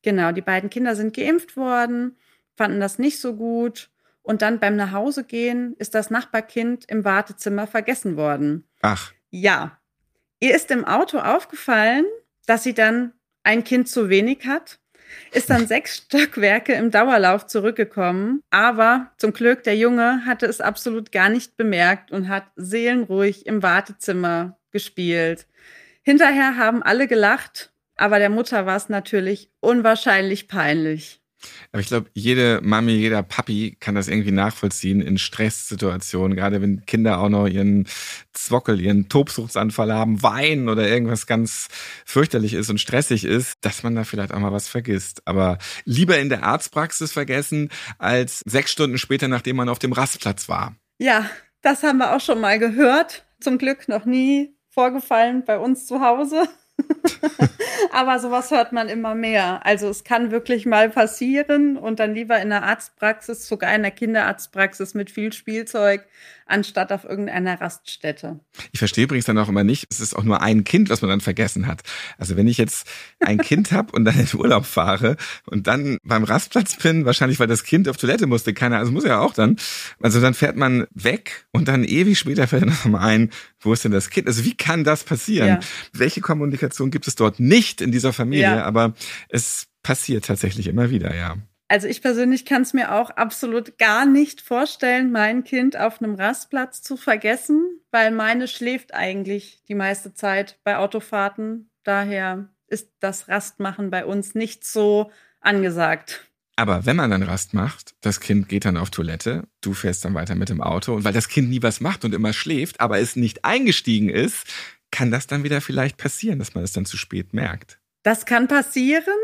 Genau, 0.02 0.32
die 0.32 0.40
beiden 0.40 0.70
Kinder 0.70 0.96
sind 0.96 1.14
geimpft 1.14 1.56
worden, 1.56 2.16
fanden 2.56 2.80
das 2.80 2.98
nicht 2.98 3.20
so 3.20 3.36
gut. 3.36 3.90
Und 4.22 4.42
dann 4.42 4.60
beim 4.60 4.76
Nachhausegehen 4.76 5.74
ist 5.78 5.94
das 5.94 6.10
Nachbarkind 6.10 6.84
im 6.88 7.04
Wartezimmer 7.04 7.66
vergessen 7.66 8.16
worden. 8.16 8.64
Ach. 8.82 9.12
Ja, 9.30 9.79
Ihr 10.40 10.54
ist 10.54 10.70
im 10.70 10.86
Auto 10.86 11.18
aufgefallen, 11.18 12.06
dass 12.46 12.62
sie 12.62 12.74
dann 12.74 13.12
ein 13.44 13.62
Kind 13.62 13.88
zu 13.88 14.08
wenig 14.08 14.46
hat, 14.46 14.78
ist 15.32 15.50
dann 15.50 15.66
sechs 15.68 15.98
Stockwerke 15.98 16.72
im 16.72 16.90
Dauerlauf 16.90 17.46
zurückgekommen, 17.46 18.42
aber 18.50 19.12
zum 19.18 19.32
Glück 19.34 19.62
der 19.64 19.76
Junge 19.76 20.24
hatte 20.24 20.46
es 20.46 20.62
absolut 20.62 21.12
gar 21.12 21.28
nicht 21.28 21.56
bemerkt 21.56 22.10
und 22.10 22.28
hat 22.28 22.44
seelenruhig 22.56 23.46
im 23.46 23.62
Wartezimmer 23.62 24.58
gespielt. 24.70 25.46
Hinterher 26.02 26.56
haben 26.56 26.82
alle 26.82 27.06
gelacht, 27.06 27.72
aber 27.96 28.18
der 28.18 28.30
Mutter 28.30 28.64
war 28.64 28.76
es 28.76 28.88
natürlich 28.88 29.50
unwahrscheinlich 29.60 30.48
peinlich. 30.48 31.19
Aber 31.72 31.80
ich 31.80 31.88
glaube, 31.88 32.10
jede 32.14 32.60
Mami, 32.62 32.92
jeder 32.92 33.22
Papi 33.22 33.76
kann 33.80 33.94
das 33.94 34.08
irgendwie 34.08 34.32
nachvollziehen 34.32 35.00
in 35.00 35.18
Stresssituationen, 35.18 36.36
gerade 36.36 36.60
wenn 36.60 36.84
Kinder 36.86 37.18
auch 37.18 37.28
noch 37.28 37.46
ihren 37.46 37.86
Zwockel, 38.32 38.80
ihren 38.80 39.08
Tobsuchtsanfall 39.08 39.92
haben, 39.92 40.22
weinen 40.22 40.68
oder 40.68 40.88
irgendwas 40.88 41.26
ganz 41.26 41.68
fürchterlich 42.04 42.54
ist 42.54 42.70
und 42.70 42.80
stressig 42.80 43.24
ist, 43.24 43.58
dass 43.62 43.82
man 43.82 43.94
da 43.94 44.04
vielleicht 44.04 44.32
auch 44.32 44.38
mal 44.38 44.52
was 44.52 44.68
vergisst. 44.68 45.22
Aber 45.26 45.58
lieber 45.84 46.18
in 46.18 46.28
der 46.28 46.44
Arztpraxis 46.44 47.12
vergessen, 47.12 47.70
als 47.98 48.40
sechs 48.46 48.72
Stunden 48.72 48.98
später, 48.98 49.28
nachdem 49.28 49.56
man 49.56 49.68
auf 49.68 49.78
dem 49.78 49.92
Rastplatz 49.92 50.48
war. 50.48 50.76
Ja, 50.98 51.28
das 51.62 51.82
haben 51.82 51.98
wir 51.98 52.14
auch 52.14 52.20
schon 52.20 52.40
mal 52.40 52.58
gehört. 52.58 53.24
Zum 53.40 53.58
Glück 53.58 53.88
noch 53.88 54.04
nie 54.04 54.54
vorgefallen 54.68 55.44
bei 55.44 55.58
uns 55.58 55.86
zu 55.86 56.00
Hause. 56.00 56.48
Aber 57.92 58.18
sowas 58.18 58.50
hört 58.50 58.72
man 58.72 58.88
immer 58.88 59.14
mehr. 59.14 59.64
Also 59.64 59.88
es 59.88 60.04
kann 60.04 60.30
wirklich 60.30 60.66
mal 60.66 60.90
passieren 60.90 61.76
und 61.76 62.00
dann 62.00 62.14
lieber 62.14 62.40
in 62.40 62.50
der 62.50 62.62
Arztpraxis, 62.62 63.48
sogar 63.48 63.74
in 63.74 63.82
der 63.82 63.90
Kinderarztpraxis 63.90 64.94
mit 64.94 65.10
viel 65.10 65.32
Spielzeug, 65.32 66.06
anstatt 66.50 66.92
auf 66.92 67.04
irgendeiner 67.04 67.60
Raststätte. 67.60 68.40
Ich 68.72 68.78
verstehe 68.78 69.04
übrigens 69.04 69.26
dann 69.26 69.38
auch 69.38 69.48
immer 69.48 69.64
nicht, 69.64 69.86
es 69.90 70.00
ist 70.00 70.14
auch 70.14 70.24
nur 70.24 70.42
ein 70.42 70.64
Kind, 70.64 70.90
was 70.90 71.02
man 71.02 71.10
dann 71.10 71.20
vergessen 71.20 71.66
hat. 71.66 71.82
Also 72.18 72.36
wenn 72.36 72.48
ich 72.48 72.58
jetzt 72.58 72.86
ein 73.20 73.38
Kind 73.38 73.72
habe 73.72 73.92
und 73.92 74.04
dann 74.04 74.18
in 74.18 74.28
Urlaub 74.34 74.66
fahre 74.66 75.16
und 75.46 75.66
dann 75.66 75.98
beim 76.02 76.24
Rastplatz 76.24 76.76
bin, 76.76 77.04
wahrscheinlich 77.04 77.40
weil 77.40 77.46
das 77.46 77.64
Kind 77.64 77.88
auf 77.88 77.96
Toilette 77.96 78.26
musste, 78.26 78.54
keiner, 78.54 78.78
also 78.78 78.92
muss 78.92 79.04
ja 79.04 79.20
auch 79.20 79.34
dann. 79.34 79.56
Also 80.00 80.20
dann 80.20 80.34
fährt 80.34 80.56
man 80.56 80.86
weg 80.92 81.46
und 81.52 81.68
dann 81.68 81.84
ewig 81.84 82.18
später 82.18 82.46
fällt 82.46 82.66
noch 82.66 82.84
mal 82.86 83.00
ein, 83.00 83.30
wo 83.60 83.72
ist 83.72 83.84
denn 83.84 83.92
das 83.92 84.10
Kind? 84.10 84.26
Also 84.26 84.44
wie 84.44 84.56
kann 84.56 84.84
das 84.84 85.04
passieren? 85.04 85.48
Ja. 85.48 85.60
Welche 85.92 86.20
Kommunikation 86.20 86.90
gibt 86.90 87.06
es 87.06 87.14
dort 87.14 87.40
nicht 87.40 87.80
in 87.80 87.92
dieser 87.92 88.12
Familie? 88.12 88.42
Ja. 88.44 88.64
Aber 88.64 88.94
es 89.28 89.66
passiert 89.82 90.26
tatsächlich 90.26 90.66
immer 90.66 90.90
wieder, 90.90 91.14
ja. 91.14 91.36
Also 91.70 91.86
ich 91.86 92.02
persönlich 92.02 92.44
kann 92.46 92.62
es 92.62 92.74
mir 92.74 92.92
auch 92.92 93.10
absolut 93.10 93.78
gar 93.78 94.04
nicht 94.04 94.40
vorstellen, 94.40 95.12
mein 95.12 95.44
Kind 95.44 95.78
auf 95.78 96.02
einem 96.02 96.16
Rastplatz 96.16 96.82
zu 96.82 96.96
vergessen, 96.96 97.64
weil 97.92 98.10
meine 98.10 98.48
schläft 98.48 98.92
eigentlich 98.92 99.62
die 99.68 99.76
meiste 99.76 100.12
Zeit 100.12 100.58
bei 100.64 100.78
Autofahrten. 100.78 101.70
Daher 101.84 102.48
ist 102.66 102.90
das 102.98 103.28
Rastmachen 103.28 103.88
bei 103.90 104.04
uns 104.04 104.34
nicht 104.34 104.64
so 104.64 105.12
angesagt. 105.40 106.26
Aber 106.56 106.86
wenn 106.86 106.96
man 106.96 107.12
dann 107.12 107.22
Rast 107.22 107.54
macht, 107.54 107.94
das 108.00 108.18
Kind 108.18 108.48
geht 108.48 108.64
dann 108.64 108.76
auf 108.76 108.90
Toilette, 108.90 109.44
du 109.60 109.72
fährst 109.72 110.04
dann 110.04 110.14
weiter 110.14 110.34
mit 110.34 110.48
dem 110.48 110.60
Auto 110.60 110.96
und 110.96 111.04
weil 111.04 111.12
das 111.12 111.28
Kind 111.28 111.50
nie 111.50 111.62
was 111.62 111.80
macht 111.80 112.04
und 112.04 112.16
immer 112.16 112.32
schläft, 112.32 112.80
aber 112.80 112.98
es 112.98 113.14
nicht 113.14 113.44
eingestiegen 113.44 114.08
ist, 114.08 114.44
kann 114.90 115.12
das 115.12 115.28
dann 115.28 115.44
wieder 115.44 115.60
vielleicht 115.60 115.98
passieren, 115.98 116.40
dass 116.40 116.52
man 116.52 116.64
es 116.64 116.72
dann 116.72 116.84
zu 116.84 116.96
spät 116.96 117.32
merkt. 117.32 117.78
Das 118.02 118.26
kann 118.26 118.48
passieren, 118.48 119.14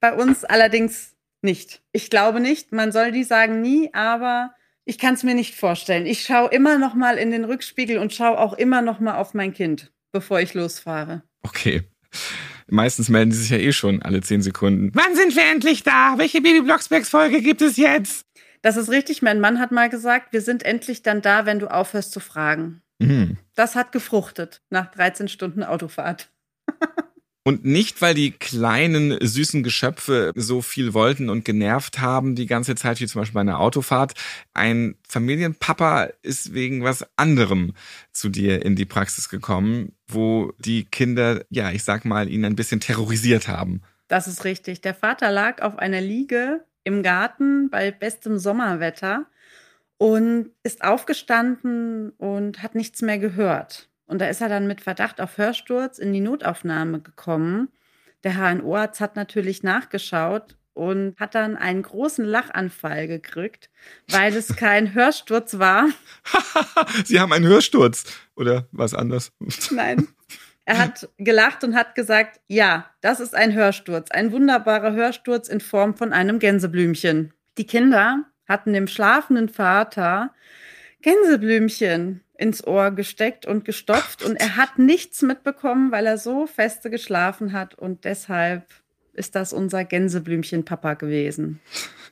bei 0.00 0.12
uns 0.12 0.44
allerdings 0.44 1.13
nicht. 1.44 1.82
Ich 1.92 2.10
glaube 2.10 2.40
nicht. 2.40 2.72
Man 2.72 2.90
soll 2.90 3.12
die 3.12 3.24
sagen 3.24 3.60
nie, 3.60 3.90
aber 3.92 4.54
ich 4.84 4.98
kann 4.98 5.14
es 5.14 5.22
mir 5.22 5.34
nicht 5.34 5.54
vorstellen. 5.54 6.06
Ich 6.06 6.24
schaue 6.24 6.50
immer 6.50 6.78
noch 6.78 6.94
mal 6.94 7.16
in 7.16 7.30
den 7.30 7.44
Rückspiegel 7.44 7.98
und 7.98 8.12
schaue 8.12 8.38
auch 8.38 8.54
immer 8.54 8.82
noch 8.82 9.00
mal 9.00 9.16
auf 9.16 9.34
mein 9.34 9.52
Kind, 9.52 9.92
bevor 10.12 10.40
ich 10.40 10.54
losfahre. 10.54 11.22
Okay. 11.42 11.84
Meistens 12.66 13.08
melden 13.08 13.32
sie 13.32 13.42
sich 13.42 13.50
ja 13.50 13.58
eh 13.58 13.72
schon 13.72 14.02
alle 14.02 14.20
zehn 14.20 14.42
Sekunden. 14.42 14.90
Wann 14.94 15.14
sind 15.14 15.36
wir 15.36 15.44
endlich 15.44 15.82
da? 15.82 16.14
Welche 16.16 16.40
Baby 16.40 16.62
Blocksbergs 16.62 17.10
Folge 17.10 17.40
gibt 17.42 17.62
es 17.62 17.76
jetzt? 17.76 18.26
Das 18.62 18.76
ist 18.76 18.90
richtig. 18.90 19.20
Mein 19.20 19.40
Mann 19.40 19.60
hat 19.60 19.72
mal 19.72 19.90
gesagt, 19.90 20.32
wir 20.32 20.40
sind 20.40 20.62
endlich 20.62 21.02
dann 21.02 21.20
da, 21.20 21.44
wenn 21.44 21.58
du 21.58 21.70
aufhörst 21.70 22.12
zu 22.12 22.20
fragen. 22.20 22.82
Mhm. 22.98 23.36
Das 23.54 23.74
hat 23.74 23.92
gefruchtet 23.92 24.62
nach 24.70 24.90
13 24.90 25.28
Stunden 25.28 25.62
Autofahrt. 25.62 26.30
Und 27.46 27.62
nicht, 27.62 28.00
weil 28.00 28.14
die 28.14 28.30
kleinen, 28.30 29.18
süßen 29.20 29.62
Geschöpfe 29.62 30.32
so 30.34 30.62
viel 30.62 30.94
wollten 30.94 31.28
und 31.28 31.44
genervt 31.44 32.00
haben 32.00 32.34
die 32.34 32.46
ganze 32.46 32.74
Zeit, 32.74 33.00
wie 33.00 33.06
zum 33.06 33.20
Beispiel 33.20 33.34
bei 33.34 33.42
einer 33.42 33.60
Autofahrt. 33.60 34.14
Ein 34.54 34.96
Familienpapa 35.06 36.08
ist 36.22 36.54
wegen 36.54 36.84
was 36.84 37.06
anderem 37.16 37.74
zu 38.12 38.30
dir 38.30 38.64
in 38.64 38.76
die 38.76 38.86
Praxis 38.86 39.28
gekommen, 39.28 39.92
wo 40.08 40.52
die 40.58 40.86
Kinder, 40.86 41.44
ja, 41.50 41.70
ich 41.70 41.84
sag 41.84 42.06
mal, 42.06 42.30
ihn 42.30 42.46
ein 42.46 42.56
bisschen 42.56 42.80
terrorisiert 42.80 43.46
haben. 43.46 43.82
Das 44.08 44.26
ist 44.26 44.44
richtig. 44.44 44.80
Der 44.80 44.94
Vater 44.94 45.30
lag 45.30 45.60
auf 45.60 45.78
einer 45.78 46.00
Liege 46.00 46.64
im 46.82 47.02
Garten 47.02 47.68
bei 47.68 47.90
bestem 47.90 48.38
Sommerwetter 48.38 49.26
und 49.98 50.50
ist 50.62 50.82
aufgestanden 50.82 52.10
und 52.16 52.62
hat 52.62 52.74
nichts 52.74 53.02
mehr 53.02 53.18
gehört. 53.18 53.90
Und 54.06 54.20
da 54.20 54.26
ist 54.26 54.40
er 54.40 54.48
dann 54.48 54.66
mit 54.66 54.80
Verdacht 54.80 55.20
auf 55.20 55.38
Hörsturz 55.38 55.98
in 55.98 56.12
die 56.12 56.20
Notaufnahme 56.20 57.00
gekommen. 57.00 57.68
Der 58.22 58.36
HNO-Arzt 58.36 59.00
hat 59.00 59.16
natürlich 59.16 59.62
nachgeschaut 59.62 60.56
und 60.74 61.18
hat 61.18 61.34
dann 61.34 61.56
einen 61.56 61.82
großen 61.82 62.24
Lachanfall 62.24 63.06
gekriegt, 63.06 63.70
weil 64.08 64.34
es 64.34 64.48
kein 64.56 64.92
Hörsturz 64.94 65.58
war. 65.58 65.88
Sie 67.04 67.20
haben 67.20 67.32
einen 67.32 67.46
Hörsturz 67.46 68.04
oder 68.34 68.68
was 68.72 68.94
anders? 68.94 69.32
Nein. 69.70 70.08
Er 70.66 70.78
hat 70.78 71.10
gelacht 71.18 71.62
und 71.62 71.74
hat 71.74 71.94
gesagt, 71.94 72.40
ja, 72.48 72.90
das 73.02 73.20
ist 73.20 73.34
ein 73.34 73.52
Hörsturz, 73.52 74.10
ein 74.10 74.32
wunderbarer 74.32 74.92
Hörsturz 74.94 75.48
in 75.48 75.60
Form 75.60 75.94
von 75.94 76.14
einem 76.14 76.38
Gänseblümchen. 76.38 77.34
Die 77.58 77.66
Kinder 77.66 78.24
hatten 78.48 78.72
dem 78.72 78.86
schlafenden 78.86 79.50
Vater 79.50 80.32
Gänseblümchen 81.02 82.23
ins 82.36 82.66
Ohr 82.66 82.90
gesteckt 82.90 83.46
und 83.46 83.64
gestopft 83.64 84.22
und 84.22 84.36
er 84.36 84.56
hat 84.56 84.78
nichts 84.78 85.22
mitbekommen, 85.22 85.92
weil 85.92 86.06
er 86.06 86.18
so 86.18 86.46
feste 86.46 86.90
geschlafen 86.90 87.52
hat 87.52 87.74
und 87.74 88.04
deshalb 88.04 88.64
ist 89.12 89.34
das 89.34 89.52
unser 89.52 89.84
Gänseblümchen-Papa 89.84 90.94
gewesen. 90.94 91.60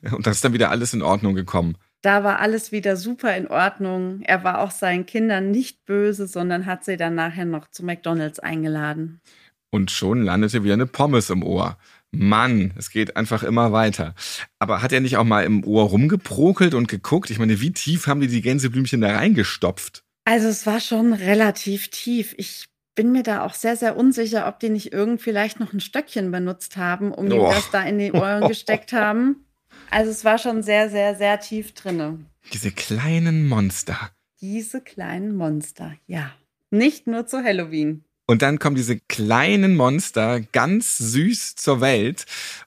Und 0.11 0.27
das 0.27 0.37
ist 0.37 0.45
dann 0.45 0.53
wieder 0.53 0.69
alles 0.69 0.93
in 0.93 1.01
Ordnung 1.01 1.35
gekommen. 1.35 1.77
Da 2.01 2.23
war 2.23 2.39
alles 2.39 2.73
wieder 2.73 2.97
super 2.97 3.35
in 3.37 3.47
Ordnung. 3.47 4.21
Er 4.23 4.43
war 4.43 4.59
auch 4.59 4.71
seinen 4.71 5.05
Kindern 5.05 5.51
nicht 5.51 5.85
böse, 5.85 6.27
sondern 6.27 6.65
hat 6.65 6.83
sie 6.83 6.97
dann 6.97 7.15
nachher 7.15 7.45
noch 7.45 7.69
zu 7.69 7.85
McDonalds 7.85 8.39
eingeladen. 8.39 9.21
Und 9.69 9.89
schon 9.89 10.21
landete 10.21 10.63
wieder 10.63 10.73
eine 10.73 10.85
Pommes 10.85 11.29
im 11.29 11.43
Ohr. 11.43 11.77
Mann, 12.11 12.73
es 12.77 12.91
geht 12.91 13.15
einfach 13.15 13.41
immer 13.43 13.71
weiter. 13.71 14.13
Aber 14.59 14.81
hat 14.81 14.91
er 14.91 14.99
nicht 14.99 15.17
auch 15.17 15.23
mal 15.23 15.45
im 15.45 15.63
Ohr 15.63 15.85
rumgeprokelt 15.85 16.73
und 16.73 16.87
geguckt? 16.87 17.31
Ich 17.31 17.39
meine, 17.39 17.59
wie 17.61 17.71
tief 17.71 18.05
haben 18.07 18.19
die 18.19 18.27
die 18.27 18.41
Gänseblümchen 18.41 19.01
da 19.01 19.15
reingestopft? 19.15 20.03
Also 20.25 20.47
es 20.47 20.65
war 20.65 20.79
schon 20.79 21.13
relativ 21.13 21.89
tief. 21.89 22.33
Ich 22.37 22.67
bin 22.95 23.11
mir 23.11 23.23
da 23.23 23.43
auch 23.43 23.53
sehr, 23.53 23.75
sehr 23.75 23.97
unsicher, 23.97 24.47
ob 24.47 24.59
die 24.59 24.69
nicht 24.69 24.93
irgend 24.93 25.21
vielleicht 25.21 25.59
noch 25.59 25.73
ein 25.73 25.79
Stöckchen 25.79 26.31
benutzt 26.31 26.77
haben, 26.77 27.11
um 27.11 27.25
ihm 27.29 27.41
das 27.41 27.69
da 27.71 27.83
in 27.83 27.97
die 27.97 28.11
Ohren 28.11 28.47
gesteckt 28.47 28.93
haben. 28.93 29.45
Also 29.89 30.11
es 30.11 30.23
war 30.23 30.37
schon 30.37 30.63
sehr, 30.63 30.89
sehr, 30.89 31.15
sehr 31.15 31.39
tief 31.39 31.73
drinne. 31.73 32.19
Diese 32.53 32.71
kleinen 32.71 33.47
Monster. 33.47 34.11
Diese 34.41 34.81
kleinen 34.81 35.35
Monster, 35.35 35.93
ja. 36.07 36.31
Nicht 36.69 37.07
nur 37.07 37.25
zu 37.27 37.43
Halloween. 37.43 38.03
Und 38.25 38.41
dann 38.41 38.57
kommen 38.57 38.75
diese 38.75 38.99
kleinen 38.99 39.75
Monster 39.75 40.39
ganz 40.39 40.97
süß 40.97 41.55
zur 41.55 41.81
Welt. 41.81 42.25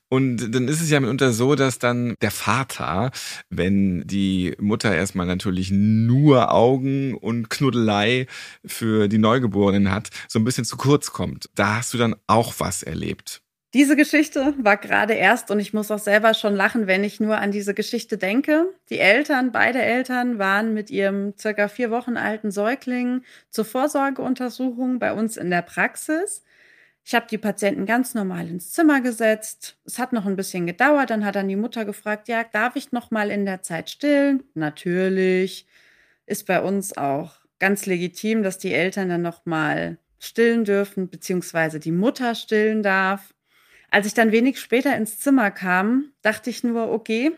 Und 0.08 0.54
dann 0.54 0.68
ist 0.68 0.80
es 0.80 0.90
ja 0.90 1.00
mitunter 1.00 1.32
so, 1.32 1.56
dass 1.56 1.78
dann 1.78 2.14
der 2.22 2.30
Vater, 2.30 3.10
wenn 3.50 4.06
die 4.06 4.54
Mutter 4.60 4.94
erstmal 4.94 5.26
natürlich 5.26 5.70
nur 5.72 6.52
Augen 6.52 7.14
und 7.14 7.50
Knuddelei 7.50 8.26
für 8.64 9.08
die 9.08 9.18
Neugeborenen 9.18 9.90
hat, 9.90 10.10
so 10.28 10.38
ein 10.38 10.44
bisschen 10.44 10.64
zu 10.64 10.76
kurz 10.76 11.12
kommt. 11.12 11.50
Da 11.54 11.76
hast 11.76 11.92
du 11.92 11.98
dann 11.98 12.14
auch 12.28 12.54
was 12.58 12.84
erlebt. 12.84 13.42
Diese 13.74 13.96
Geschichte 13.96 14.54
war 14.58 14.78
gerade 14.78 15.12
erst 15.12 15.50
und 15.50 15.58
ich 15.60 15.74
muss 15.74 15.90
auch 15.90 15.98
selber 15.98 16.32
schon 16.32 16.54
lachen, 16.54 16.86
wenn 16.86 17.04
ich 17.04 17.20
nur 17.20 17.36
an 17.36 17.50
diese 17.50 17.74
Geschichte 17.74 18.16
denke. 18.16 18.72
Die 18.88 18.98
Eltern, 18.98 19.52
beide 19.52 19.82
Eltern 19.82 20.38
waren 20.38 20.72
mit 20.72 20.88
ihrem 20.88 21.34
circa 21.38 21.68
vier 21.68 21.90
Wochen 21.90 22.16
alten 22.16 22.50
Säugling 22.50 23.22
zur 23.50 23.66
Vorsorgeuntersuchung 23.66 24.98
bei 24.98 25.12
uns 25.12 25.36
in 25.36 25.50
der 25.50 25.60
Praxis. 25.60 26.42
Ich 27.08 27.14
habe 27.14 27.28
die 27.30 27.38
Patienten 27.38 27.86
ganz 27.86 28.14
normal 28.14 28.48
ins 28.48 28.72
Zimmer 28.72 29.00
gesetzt. 29.00 29.76
Es 29.84 30.00
hat 30.00 30.12
noch 30.12 30.26
ein 30.26 30.34
bisschen 30.34 30.66
gedauert. 30.66 31.10
Dann 31.10 31.24
hat 31.24 31.36
dann 31.36 31.46
die 31.46 31.54
Mutter 31.54 31.84
gefragt, 31.84 32.26
ja, 32.26 32.42
darf 32.42 32.74
ich 32.74 32.90
noch 32.90 33.12
mal 33.12 33.30
in 33.30 33.44
der 33.44 33.62
Zeit 33.62 33.90
stillen? 33.90 34.42
Natürlich. 34.54 35.68
Ist 36.26 36.48
bei 36.48 36.60
uns 36.60 36.96
auch 36.96 37.34
ganz 37.60 37.86
legitim, 37.86 38.42
dass 38.42 38.58
die 38.58 38.74
Eltern 38.74 39.08
dann 39.08 39.22
noch 39.22 39.46
mal 39.46 39.98
stillen 40.18 40.64
dürfen, 40.64 41.08
beziehungsweise 41.08 41.78
die 41.78 41.92
Mutter 41.92 42.34
stillen 42.34 42.82
darf. 42.82 43.32
Als 43.88 44.08
ich 44.08 44.14
dann 44.14 44.32
wenig 44.32 44.58
später 44.58 44.96
ins 44.96 45.20
Zimmer 45.20 45.52
kam, 45.52 46.10
dachte 46.22 46.50
ich 46.50 46.64
nur, 46.64 46.90
okay, 46.90 47.30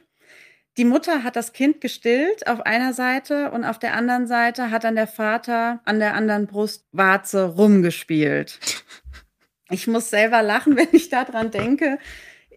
die 0.79 0.87
Mutter 0.87 1.25
hat 1.25 1.37
das 1.37 1.53
Kind 1.53 1.83
gestillt 1.83 2.47
auf 2.47 2.63
einer 2.65 2.95
Seite 2.95 3.51
und 3.51 3.67
auf 3.67 3.79
der 3.79 3.93
anderen 3.93 4.27
Seite 4.27 4.71
hat 4.71 4.85
dann 4.85 4.95
der 4.97 5.09
Vater 5.09 5.81
an 5.85 5.99
der 5.99 6.15
anderen 6.15 6.47
Brustwarze 6.47 7.45
rumgespielt. 7.45 8.59
Ich 9.71 9.87
muss 9.87 10.11
selber 10.11 10.43
lachen, 10.43 10.77
wenn 10.77 10.89
ich 10.93 11.09
daran 11.09 11.51
denke. 11.51 11.99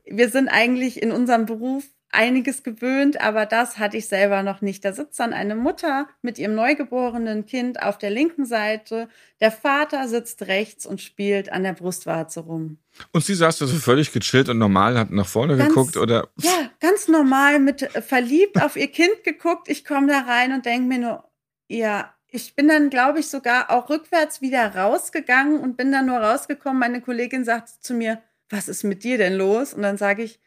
Wir 0.06 0.30
sind 0.30 0.50
eigentlich 0.50 1.02
in 1.02 1.12
unserem 1.12 1.45
Beruf 1.45 1.86
einiges 2.12 2.63
gewöhnt, 2.63 3.21
aber 3.21 3.45
das 3.45 3.78
hatte 3.78 3.97
ich 3.97 4.08
selber 4.08 4.43
noch 4.43 4.62
nicht. 4.62 4.84
Da 4.84 4.93
sitzt 4.93 5.19
dann 5.19 5.34
eine 5.34 5.56
Mutter 5.56 6.08
mit 6.21 6.38
ihrem 6.38 6.56
neugeborenen 6.56 7.45
Kind 7.45 7.82
auf 7.82 7.97
der 7.97 8.10
linken 8.10 8.45
Seite. 8.45 9.08
Der 9.39 9.52
Vater 9.52 10.08
sitzt 10.08 10.43
rechts 10.43 10.86
und 10.86 11.02
spielt 11.02 11.52
an 11.52 11.63
der 11.63 11.74
Brustwarze 11.74 12.41
rum. 12.41 12.78
Und 13.12 13.24
sie 13.24 13.36
saß 13.36 13.60
da 13.60 13.67
so 13.67 13.78
völlig 13.78 14.12
gechillt 14.12 14.50
und 14.50 14.58
normal, 14.58 14.97
hat 14.97 15.12
nach 15.12 15.28
vorne 15.28 15.56
ganz, 15.56 15.69
geguckt 15.69 15.97
oder? 15.97 16.28
Ja, 16.41 16.69
ganz 16.80 17.08
normal 17.08 17.60
mit 17.60 17.84
äh, 17.84 18.02
verliebt 18.02 18.62
auf 18.62 18.76
ihr 18.76 18.89
Kind 18.89 19.24
geguckt. 19.24 19.69
Ich 19.69 19.86
komme 19.86 20.08
da 20.08 20.19
rein 20.19 20.52
und 20.54 20.65
denke 20.65 20.88
mir 20.88 21.00
nur, 21.00 21.24
ja, 21.69 22.13
ich 22.31 22.55
bin 22.55 22.69
dann, 22.69 22.89
glaube 22.89 23.19
ich, 23.19 23.27
sogar 23.27 23.69
auch 23.69 23.89
rückwärts 23.89 24.39
wieder 24.39 24.73
rausgegangen 24.75 25.59
und 25.59 25.75
bin 25.75 25.91
dann 25.91 26.05
nur 26.05 26.17
rausgekommen. 26.17 26.79
Meine 26.79 27.01
Kollegin 27.01 27.43
sagte 27.43 27.73
zu 27.81 27.93
mir, 27.93 28.21
was 28.49 28.69
ist 28.69 28.83
mit 28.83 29.03
dir 29.03 29.17
denn 29.17 29.33
los? 29.33 29.73
Und 29.73 29.81
dann 29.81 29.97
sage 29.97 30.23
ich, 30.23 30.39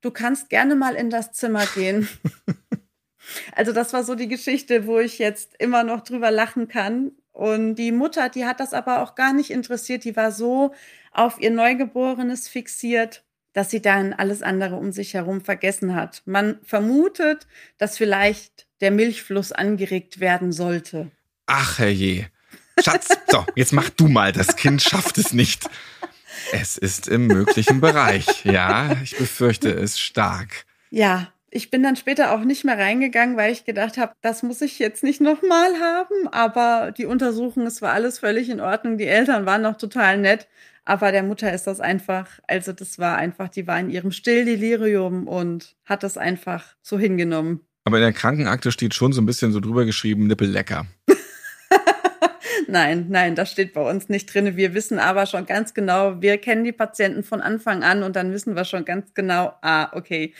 du 0.00 0.12
kannst 0.12 0.50
gerne 0.50 0.76
mal 0.76 0.94
in 0.94 1.10
das 1.10 1.32
Zimmer 1.32 1.66
gehen. 1.74 2.08
also 3.56 3.72
das 3.72 3.92
war 3.92 4.04
so 4.04 4.14
die 4.14 4.28
Geschichte, 4.28 4.86
wo 4.86 5.00
ich 5.00 5.18
jetzt 5.18 5.56
immer 5.58 5.82
noch 5.82 6.02
drüber 6.02 6.30
lachen 6.30 6.68
kann. 6.68 7.10
Und 7.32 7.74
die 7.74 7.90
Mutter, 7.90 8.28
die 8.28 8.44
hat 8.44 8.60
das 8.60 8.72
aber 8.72 9.02
auch 9.02 9.16
gar 9.16 9.32
nicht 9.32 9.50
interessiert. 9.50 10.04
Die 10.04 10.14
war 10.14 10.30
so 10.30 10.72
auf 11.10 11.40
ihr 11.40 11.50
Neugeborenes 11.50 12.46
fixiert, 12.46 13.24
dass 13.52 13.68
sie 13.68 13.82
dann 13.82 14.12
alles 14.12 14.42
andere 14.42 14.76
um 14.76 14.92
sich 14.92 15.14
herum 15.14 15.40
vergessen 15.40 15.96
hat. 15.96 16.22
Man 16.24 16.60
vermutet, 16.62 17.48
dass 17.78 17.98
vielleicht 17.98 18.68
der 18.80 18.92
Milchfluss 18.92 19.50
angeregt 19.50 20.20
werden 20.20 20.52
sollte. 20.52 21.10
Ach 21.46 21.78
herrje. 21.78 22.26
Schatz, 22.82 23.08
so, 23.30 23.44
jetzt 23.54 23.72
mach 23.72 23.90
du 23.90 24.08
mal, 24.08 24.32
das 24.32 24.56
Kind 24.56 24.82
schafft 24.82 25.18
es 25.18 25.32
nicht. 25.32 25.68
Es 26.52 26.76
ist 26.76 27.08
im 27.08 27.26
möglichen 27.26 27.80
Bereich, 27.80 28.44
ja. 28.44 28.96
Ich 29.02 29.16
befürchte 29.16 29.70
es 29.70 29.98
stark. 30.00 30.64
Ja, 30.90 31.28
ich 31.50 31.70
bin 31.70 31.82
dann 31.82 31.96
später 31.96 32.32
auch 32.32 32.40
nicht 32.40 32.64
mehr 32.64 32.78
reingegangen, 32.78 33.36
weil 33.36 33.52
ich 33.52 33.64
gedacht 33.64 33.98
habe, 33.98 34.14
das 34.22 34.42
muss 34.42 34.62
ich 34.62 34.78
jetzt 34.78 35.02
nicht 35.02 35.20
nochmal 35.20 35.78
haben. 35.80 36.28
Aber 36.28 36.92
die 36.92 37.04
Untersuchung, 37.04 37.66
es 37.66 37.82
war 37.82 37.92
alles 37.92 38.20
völlig 38.20 38.48
in 38.48 38.60
Ordnung. 38.60 38.96
Die 38.96 39.06
Eltern 39.06 39.44
waren 39.44 39.62
noch 39.62 39.76
total 39.76 40.18
nett. 40.18 40.48
Aber 40.84 41.12
der 41.12 41.22
Mutter 41.22 41.52
ist 41.52 41.66
das 41.66 41.78
einfach, 41.78 42.26
also 42.48 42.72
das 42.72 42.98
war 42.98 43.16
einfach, 43.16 43.48
die 43.48 43.66
war 43.66 43.78
in 43.78 43.90
ihrem 43.90 44.10
Stilldelirium 44.10 45.28
und 45.28 45.76
hat 45.84 46.02
das 46.02 46.16
einfach 46.16 46.74
so 46.82 46.98
hingenommen. 46.98 47.60
Aber 47.84 47.98
in 47.98 48.02
der 48.02 48.12
Krankenakte 48.12 48.72
steht 48.72 48.94
schon 48.94 49.12
so 49.12 49.20
ein 49.20 49.26
bisschen 49.26 49.52
so 49.52 49.60
drüber 49.60 49.84
geschrieben, 49.84 50.26
Nippel 50.26 50.48
lecker. 50.48 50.86
Nein, 52.68 53.06
nein, 53.08 53.34
das 53.34 53.50
steht 53.50 53.72
bei 53.72 53.82
uns 53.88 54.08
nicht 54.08 54.32
drin. 54.32 54.56
Wir 54.56 54.74
wissen 54.74 54.98
aber 54.98 55.26
schon 55.26 55.46
ganz 55.46 55.74
genau, 55.74 56.20
wir 56.20 56.38
kennen 56.38 56.64
die 56.64 56.72
Patienten 56.72 57.22
von 57.22 57.40
Anfang 57.40 57.82
an 57.82 58.02
und 58.02 58.16
dann 58.16 58.32
wissen 58.32 58.54
wir 58.54 58.64
schon 58.64 58.84
ganz 58.84 59.14
genau, 59.14 59.54
ah, 59.62 59.90
okay, 59.96 60.34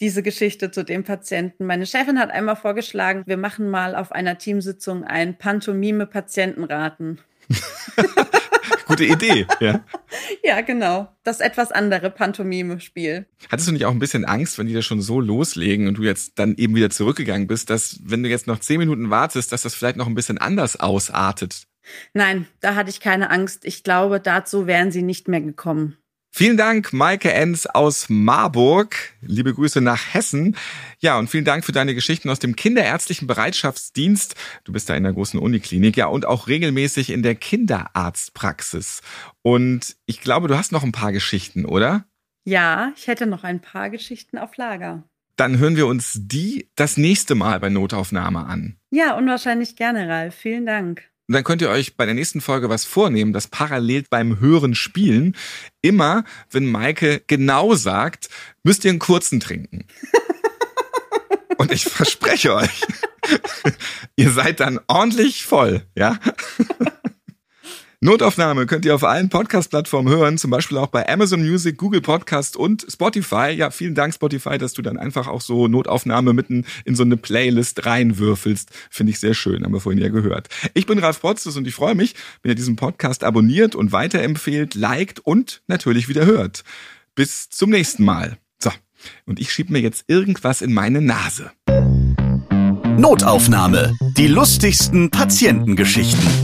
diese 0.00 0.22
Geschichte 0.22 0.70
zu 0.70 0.84
dem 0.84 1.04
Patienten. 1.04 1.66
Meine 1.66 1.86
Chefin 1.86 2.18
hat 2.18 2.30
einmal 2.30 2.56
vorgeschlagen, 2.56 3.22
wir 3.26 3.36
machen 3.36 3.70
mal 3.70 3.94
auf 3.94 4.12
einer 4.12 4.38
Teamsitzung 4.38 5.04
ein 5.04 5.38
Pantomime-Patientenraten. 5.38 7.20
Gute 8.96 9.06
Idee, 9.06 9.46
ja. 9.58 9.84
ja, 10.44 10.60
genau. 10.60 11.08
Das 11.24 11.40
etwas 11.40 11.72
andere 11.72 12.10
Pantomime-Spiel. 12.10 13.26
Hattest 13.50 13.66
du 13.66 13.72
nicht 13.72 13.86
auch 13.86 13.90
ein 13.90 13.98
bisschen 13.98 14.24
Angst, 14.24 14.56
wenn 14.56 14.68
die 14.68 14.72
das 14.72 14.84
schon 14.84 15.00
so 15.00 15.20
loslegen 15.20 15.88
und 15.88 15.98
du 15.98 16.04
jetzt 16.04 16.38
dann 16.38 16.54
eben 16.56 16.76
wieder 16.76 16.90
zurückgegangen 16.90 17.48
bist, 17.48 17.70
dass 17.70 17.98
wenn 18.04 18.22
du 18.22 18.28
jetzt 18.28 18.46
noch 18.46 18.60
zehn 18.60 18.78
Minuten 18.78 19.10
wartest, 19.10 19.50
dass 19.50 19.62
das 19.62 19.74
vielleicht 19.74 19.96
noch 19.96 20.06
ein 20.06 20.14
bisschen 20.14 20.38
anders 20.38 20.78
ausartet? 20.78 21.66
Nein, 22.12 22.46
da 22.60 22.76
hatte 22.76 22.90
ich 22.90 23.00
keine 23.00 23.30
Angst. 23.30 23.64
Ich 23.64 23.82
glaube, 23.82 24.20
dazu 24.20 24.68
wären 24.68 24.92
sie 24.92 25.02
nicht 25.02 25.26
mehr 25.26 25.40
gekommen. 25.40 25.96
Vielen 26.36 26.56
Dank, 26.56 26.92
Maike 26.92 27.32
Enz 27.32 27.64
aus 27.64 28.08
Marburg. 28.08 28.96
Liebe 29.20 29.54
Grüße 29.54 29.80
nach 29.80 30.14
Hessen. 30.14 30.56
Ja, 30.98 31.16
und 31.16 31.30
vielen 31.30 31.44
Dank 31.44 31.64
für 31.64 31.70
deine 31.70 31.94
Geschichten 31.94 32.28
aus 32.28 32.40
dem 32.40 32.56
Kinderärztlichen 32.56 33.28
Bereitschaftsdienst. 33.28 34.34
Du 34.64 34.72
bist 34.72 34.90
da 34.90 34.96
in 34.96 35.04
der 35.04 35.12
großen 35.12 35.38
Uniklinik, 35.38 35.96
ja, 35.96 36.06
und 36.06 36.26
auch 36.26 36.48
regelmäßig 36.48 37.10
in 37.10 37.22
der 37.22 37.36
Kinderarztpraxis. 37.36 39.00
Und 39.42 39.94
ich 40.06 40.22
glaube, 40.22 40.48
du 40.48 40.58
hast 40.58 40.72
noch 40.72 40.82
ein 40.82 40.90
paar 40.90 41.12
Geschichten, 41.12 41.66
oder? 41.66 42.04
Ja, 42.44 42.92
ich 42.96 43.06
hätte 43.06 43.26
noch 43.26 43.44
ein 43.44 43.60
paar 43.60 43.88
Geschichten 43.88 44.36
auf 44.36 44.56
Lager. 44.56 45.04
Dann 45.36 45.58
hören 45.58 45.76
wir 45.76 45.86
uns 45.86 46.18
die 46.20 46.68
das 46.74 46.96
nächste 46.96 47.36
Mal 47.36 47.60
bei 47.60 47.68
Notaufnahme 47.68 48.44
an. 48.44 48.76
Ja, 48.90 49.16
unwahrscheinlich 49.16 49.76
gerne, 49.76 50.08
Ralf. 50.08 50.34
Vielen 50.34 50.66
Dank. 50.66 51.13
Und 51.26 51.34
dann 51.34 51.44
könnt 51.44 51.62
ihr 51.62 51.70
euch 51.70 51.96
bei 51.96 52.04
der 52.04 52.14
nächsten 52.14 52.40
Folge 52.40 52.68
was 52.68 52.84
vornehmen, 52.84 53.32
das 53.32 53.46
parallel 53.48 54.04
beim 54.10 54.40
Hören 54.40 54.74
spielen. 54.74 55.34
Immer, 55.80 56.24
wenn 56.50 56.66
Maike 56.70 57.22
genau 57.26 57.74
sagt, 57.74 58.28
müsst 58.62 58.84
ihr 58.84 58.90
einen 58.90 58.98
kurzen 58.98 59.40
trinken. 59.40 59.86
Und 61.56 61.72
ich 61.72 61.84
verspreche 61.84 62.54
euch, 62.54 62.82
ihr 64.16 64.30
seid 64.32 64.60
dann 64.60 64.80
ordentlich 64.86 65.44
voll, 65.44 65.86
ja? 65.94 66.18
Notaufnahme 68.04 68.66
könnt 68.66 68.84
ihr 68.84 68.94
auf 68.94 69.02
allen 69.02 69.30
Podcast-Plattformen 69.30 70.12
hören, 70.12 70.36
zum 70.36 70.50
Beispiel 70.50 70.76
auch 70.76 70.88
bei 70.88 71.08
Amazon 71.08 71.40
Music, 71.40 71.78
Google 71.78 72.02
Podcast 72.02 72.54
und 72.54 72.84
Spotify. 72.86 73.48
Ja, 73.52 73.70
vielen 73.70 73.94
Dank 73.94 74.12
Spotify, 74.12 74.58
dass 74.58 74.74
du 74.74 74.82
dann 74.82 74.98
einfach 74.98 75.26
auch 75.26 75.40
so 75.40 75.68
Notaufnahme 75.68 76.34
mitten 76.34 76.66
in 76.84 76.96
so 76.96 77.02
eine 77.02 77.16
Playlist 77.16 77.86
reinwürfelst. 77.86 78.68
Finde 78.90 79.12
ich 79.12 79.20
sehr 79.20 79.32
schön, 79.32 79.64
haben 79.64 79.72
wir 79.72 79.80
vorhin 79.80 80.02
ja 80.02 80.10
gehört. 80.10 80.50
Ich 80.74 80.84
bin 80.84 80.98
Ralf 80.98 81.22
Potzes 81.22 81.56
und 81.56 81.66
ich 81.66 81.74
freue 81.74 81.94
mich, 81.94 82.14
wenn 82.42 82.50
ihr 82.50 82.56
diesen 82.56 82.76
Podcast 82.76 83.24
abonniert 83.24 83.74
und 83.74 83.90
weiterempfehlt, 83.92 84.74
liked 84.74 85.20
und 85.20 85.62
natürlich 85.66 86.06
wieder 86.06 86.26
hört. 86.26 86.62
Bis 87.14 87.48
zum 87.48 87.70
nächsten 87.70 88.04
Mal. 88.04 88.36
So, 88.62 88.70
und 89.24 89.40
ich 89.40 89.50
schieb 89.50 89.70
mir 89.70 89.80
jetzt 89.80 90.04
irgendwas 90.08 90.60
in 90.60 90.74
meine 90.74 91.00
Nase. 91.00 91.52
Notaufnahme. 92.98 93.96
Die 94.18 94.26
lustigsten 94.26 95.10
Patientengeschichten. 95.10 96.43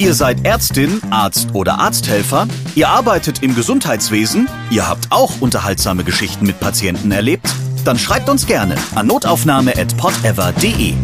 Ihr 0.00 0.14
seid 0.14 0.46
Ärztin, 0.46 1.02
Arzt 1.10 1.48
oder 1.54 1.80
Arzthelfer, 1.80 2.46
ihr 2.76 2.88
arbeitet 2.88 3.42
im 3.42 3.56
Gesundheitswesen, 3.56 4.48
ihr 4.70 4.88
habt 4.88 5.10
auch 5.10 5.40
unterhaltsame 5.40 6.04
Geschichten 6.04 6.46
mit 6.46 6.60
Patienten 6.60 7.10
erlebt? 7.10 7.48
Dann 7.84 7.98
schreibt 7.98 8.28
uns 8.28 8.46
gerne 8.46 8.76
an 8.94 9.08
notaufnahme.podever.de. 9.08 10.94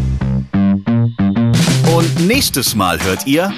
Und 1.96 2.20
nächstes 2.26 2.76
Mal 2.76 3.02
hört 3.02 3.26
ihr. 3.26 3.52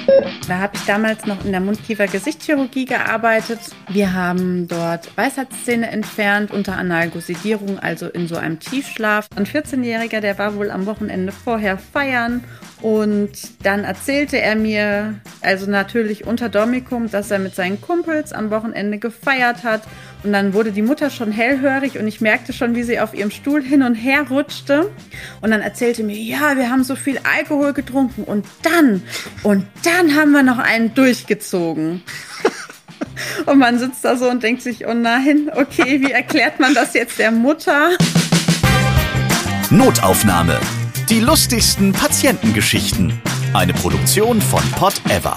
Da 0.47 0.59
habe 0.59 0.77
ich 0.77 0.85
damals 0.85 1.25
noch 1.25 1.43
in 1.43 1.51
der 1.51 1.59
Mundkiefer-Gesichtschirurgie 1.59 2.85
gearbeitet. 2.85 3.59
Wir 3.89 4.13
haben 4.13 4.69
dort 4.69 5.15
Weisheitszähne 5.17 5.91
entfernt 5.91 6.51
unter 6.51 6.77
Analgosidierung, 6.77 7.79
also 7.79 8.07
in 8.07 8.29
so 8.29 8.37
einem 8.37 8.57
Tiefschlaf. 8.59 9.27
Ein 9.35 9.45
14-Jähriger, 9.45 10.21
der 10.21 10.37
war 10.37 10.55
wohl 10.55 10.71
am 10.71 10.85
Wochenende 10.85 11.33
vorher 11.33 11.77
feiern 11.77 12.45
und 12.81 13.31
dann 13.63 13.83
erzählte 13.83 14.39
er 14.39 14.55
mir, 14.55 15.15
also 15.41 15.69
natürlich 15.69 16.27
unter 16.27 16.47
Domikum, 16.47 17.09
dass 17.09 17.31
er 17.31 17.39
mit 17.39 17.55
seinen 17.55 17.81
Kumpels 17.81 18.33
am 18.33 18.51
Wochenende 18.51 18.99
gefeiert 18.99 19.63
hat. 19.63 19.81
Und 20.23 20.31
dann 20.33 20.53
wurde 20.53 20.71
die 20.71 20.81
Mutter 20.83 21.09
schon 21.09 21.31
hellhörig 21.31 21.97
und 21.97 22.07
ich 22.07 22.21
merkte 22.21 22.53
schon, 22.53 22.75
wie 22.75 22.83
sie 22.83 22.99
auf 22.99 23.13
ihrem 23.13 23.31
Stuhl 23.31 23.63
hin 23.63 23.81
und 23.81 23.95
her 23.95 24.25
rutschte. 24.29 24.91
Und 25.41 25.51
dann 25.51 25.61
erzählte 25.61 26.03
mir, 26.03 26.17
ja, 26.17 26.55
wir 26.55 26.69
haben 26.69 26.83
so 26.83 26.95
viel 26.95 27.19
Alkohol 27.37 27.73
getrunken 27.73 28.23
und 28.23 28.45
dann, 28.61 29.01
und 29.41 29.65
dann 29.83 30.15
haben 30.15 30.33
wir 30.37 30.43
noch 30.43 30.59
einen 30.59 30.93
durchgezogen. 30.93 32.03
Und 33.45 33.57
man 33.57 33.79
sitzt 33.79 34.05
da 34.05 34.15
so 34.15 34.29
und 34.29 34.43
denkt 34.43 34.61
sich, 34.61 34.85
oh 34.85 34.93
nein, 34.93 35.49
okay, 35.55 36.01
wie 36.01 36.11
erklärt 36.11 36.59
man 36.59 36.75
das 36.75 36.93
jetzt 36.93 37.17
der 37.17 37.31
Mutter? 37.31 37.89
Notaufnahme. 39.71 40.59
Die 41.09 41.19
lustigsten 41.19 41.93
Patientengeschichten. 41.93 43.19
Eine 43.53 43.73
Produktion 43.73 44.39
von 44.39 44.61
Pot 44.71 45.01
Ever. 45.09 45.35